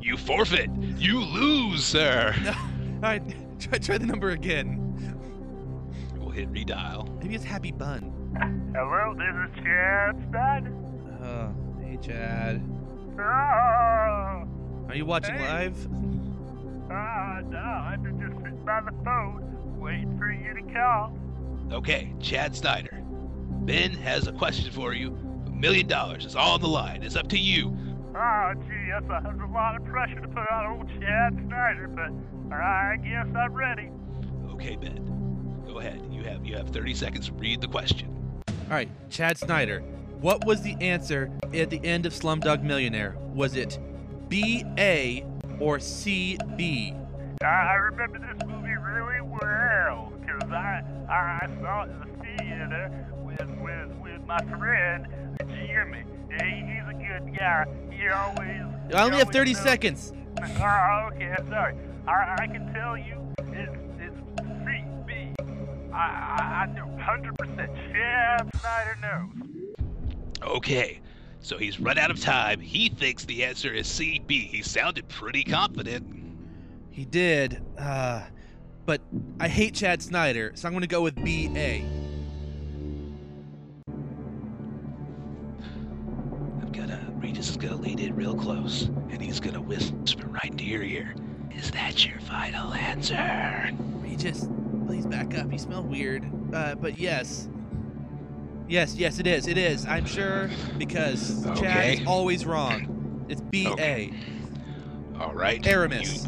[0.02, 0.70] You forfeit.
[0.98, 2.34] You lose, sir.
[2.48, 3.22] All right,
[3.60, 4.91] try try the number again.
[6.32, 7.22] We'll hit redial.
[7.22, 8.10] Maybe it's Happy Bun.
[8.74, 9.28] Hello, this
[9.60, 10.74] is Chad Snyder.
[11.22, 11.52] Oh, uh,
[11.84, 12.62] hey Chad.
[13.20, 14.48] Oh,
[14.88, 15.50] Are you watching Hey.
[15.50, 15.88] live?
[16.90, 21.12] ah, no, I'm just sitting by the phone waiting for you to call.
[21.74, 23.02] Okay, Chad Snyder.
[23.66, 25.10] Ben has a question for you.
[25.48, 27.04] A million dollars is all on the line.
[27.04, 27.76] It's up to you.
[28.16, 31.90] Oh, gee, that's a, that's a lot of pressure to put on old Chad Snyder,
[31.90, 33.90] but uh, I guess I'm ready.
[34.52, 35.10] Okay, Ben.
[35.68, 36.02] Go ahead.
[36.22, 38.16] You have you have 30 seconds to read the question.
[38.48, 39.80] All right, Chad Snyder.
[40.20, 43.18] What was the answer at the end of Slumdog Millionaire?
[43.34, 43.80] Was it
[44.30, 45.26] B A
[45.60, 46.94] or C B?
[47.42, 53.08] I, I remember this movie really well because I, I saw it in the theater
[53.24, 55.08] with with with my friend
[55.40, 56.04] Jimmy.
[56.30, 57.66] He, he's a good guy.
[57.90, 58.62] He always.
[58.94, 60.14] I only have 30 knows- seconds.
[60.44, 61.36] Oh, okay.
[61.38, 61.76] I'm sorry.
[62.08, 63.21] I, I can tell you it's it's C B.
[65.94, 67.72] I I, I know 100 percent.
[67.92, 69.78] Chad Snyder knows.
[70.42, 71.00] Okay.
[71.44, 72.60] So he's run out of time.
[72.60, 74.30] He thinks the answer is CB.
[74.30, 76.06] He sounded pretty confident.
[76.92, 77.64] He did.
[77.80, 78.22] Uh,
[78.86, 79.02] but
[79.40, 81.84] I hate Chad Snyder, so I'm going to go with B A.
[86.62, 90.66] I'm gonna Regis is gonna lean in real close, and he's gonna whisper right into
[90.66, 91.16] your ear.
[91.56, 93.72] Is that your final answer?
[94.02, 94.48] Regis,
[94.92, 95.50] please back up.
[95.50, 96.30] You smell weird.
[96.54, 97.48] Uh, but yes.
[98.68, 99.48] Yes, yes, it is.
[99.48, 99.86] It is.
[99.86, 103.26] I'm sure because Chad is always wrong.
[103.30, 103.72] It's B A.
[103.72, 104.14] Okay.
[105.18, 105.66] All right.
[105.66, 106.28] Aramis.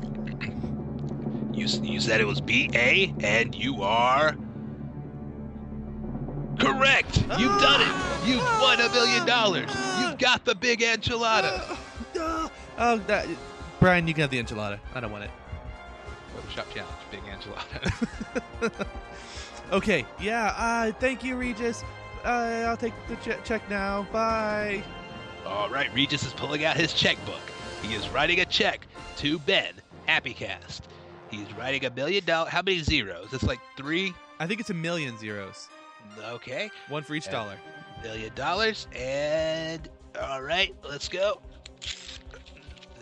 [1.52, 4.38] You, you, you said it was B A, and you are
[6.58, 7.18] correct.
[7.38, 8.26] You've done it.
[8.26, 9.70] You've won a million dollars.
[10.00, 11.78] You've got the big enchilada.
[12.76, 13.28] Oh, that,
[13.80, 14.80] Brian, you can have the enchilada.
[14.96, 15.30] I don't want it.
[16.36, 18.88] Photoshop challenge, big enchilada.
[19.72, 21.84] Okay, yeah, uh, thank you, Regis.
[22.24, 24.06] Uh, I'll take the che- check now.
[24.12, 24.84] Bye.
[25.48, 27.42] All right, Regis is pulling out his checkbook.
[27.82, 28.86] He is writing a check
[29.18, 29.74] to Ben
[30.08, 30.82] Happycast.
[31.32, 32.52] He's writing a million dollars.
[32.52, 33.30] How many zeros?
[33.34, 34.14] It's like three.
[34.40, 35.70] I think it's a million zeros.
[36.24, 37.58] Okay, One for each dollar.
[38.04, 38.88] million dollars.
[38.96, 39.90] And
[40.22, 41.42] all right, let's go.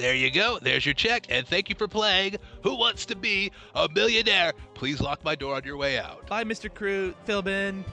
[0.01, 0.57] There you go.
[0.59, 1.27] There's your check.
[1.29, 4.53] And thank you for playing Who Wants to Be a Millionaire.
[4.73, 6.25] Please lock my door on your way out.
[6.25, 6.73] Bye, Mr.
[6.73, 7.13] Crew.
[7.27, 7.83] Philbin.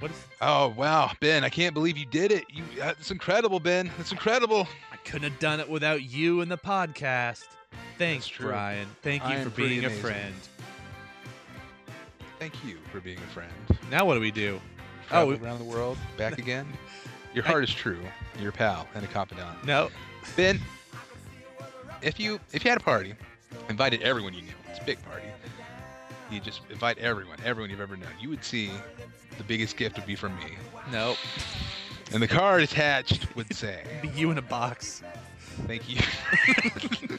[0.00, 0.16] What is?
[0.40, 1.44] Oh wow, Ben!
[1.44, 2.44] I can't believe you did it.
[2.52, 3.88] You, uh, that's incredible, Ben.
[4.00, 4.66] It's incredible.
[4.92, 7.44] I couldn't have done it without you and the podcast.
[7.98, 8.38] Thanks, That's.
[8.40, 8.88] Brian.
[9.02, 10.34] Thank you I for being pretty a friend.
[12.44, 13.50] Thank you for being a friend.
[13.90, 14.60] Now what do we do?
[15.08, 16.66] Travel oh, we- around the world, back again.
[17.34, 18.00] Your heart is true.
[18.38, 19.64] You're a pal and a confidant.
[19.64, 19.88] No.
[20.36, 20.60] Ben,
[22.02, 23.14] if you if you had a party,
[23.70, 24.52] invited everyone you knew.
[24.68, 25.24] It's a big party.
[26.30, 28.12] You just invite everyone, everyone you've ever known.
[28.20, 28.70] You would see
[29.38, 30.58] the biggest gift would be from me,
[30.92, 31.16] No.
[32.12, 35.02] and the card attached would say, Be you in a box.
[35.66, 35.98] "Thank you."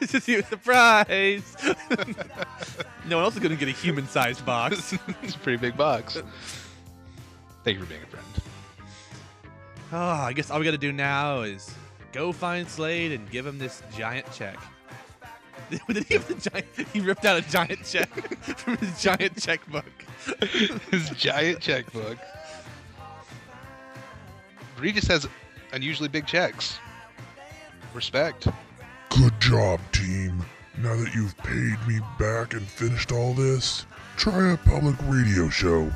[0.00, 0.42] it's just you.
[0.42, 1.56] Surprise!
[3.06, 4.94] no one else is going to get a human-sized box.
[5.22, 6.18] it's a pretty big box.
[7.64, 8.26] Thank you for being a friend.
[9.92, 11.72] Oh, I guess all we got to do now is
[12.12, 14.58] go find Slade and give him this giant check.
[15.88, 18.08] Did he, have the giant, he ripped out a giant check
[18.58, 19.84] from his giant checkbook.
[20.90, 22.18] His giant checkbook.
[24.78, 25.26] Regis has
[25.72, 26.78] unusually big checks.
[27.94, 28.46] Respect.
[29.18, 30.44] Good job, team.
[30.76, 33.86] Now that you've paid me back and finished all this,
[34.18, 35.90] try a public radio show.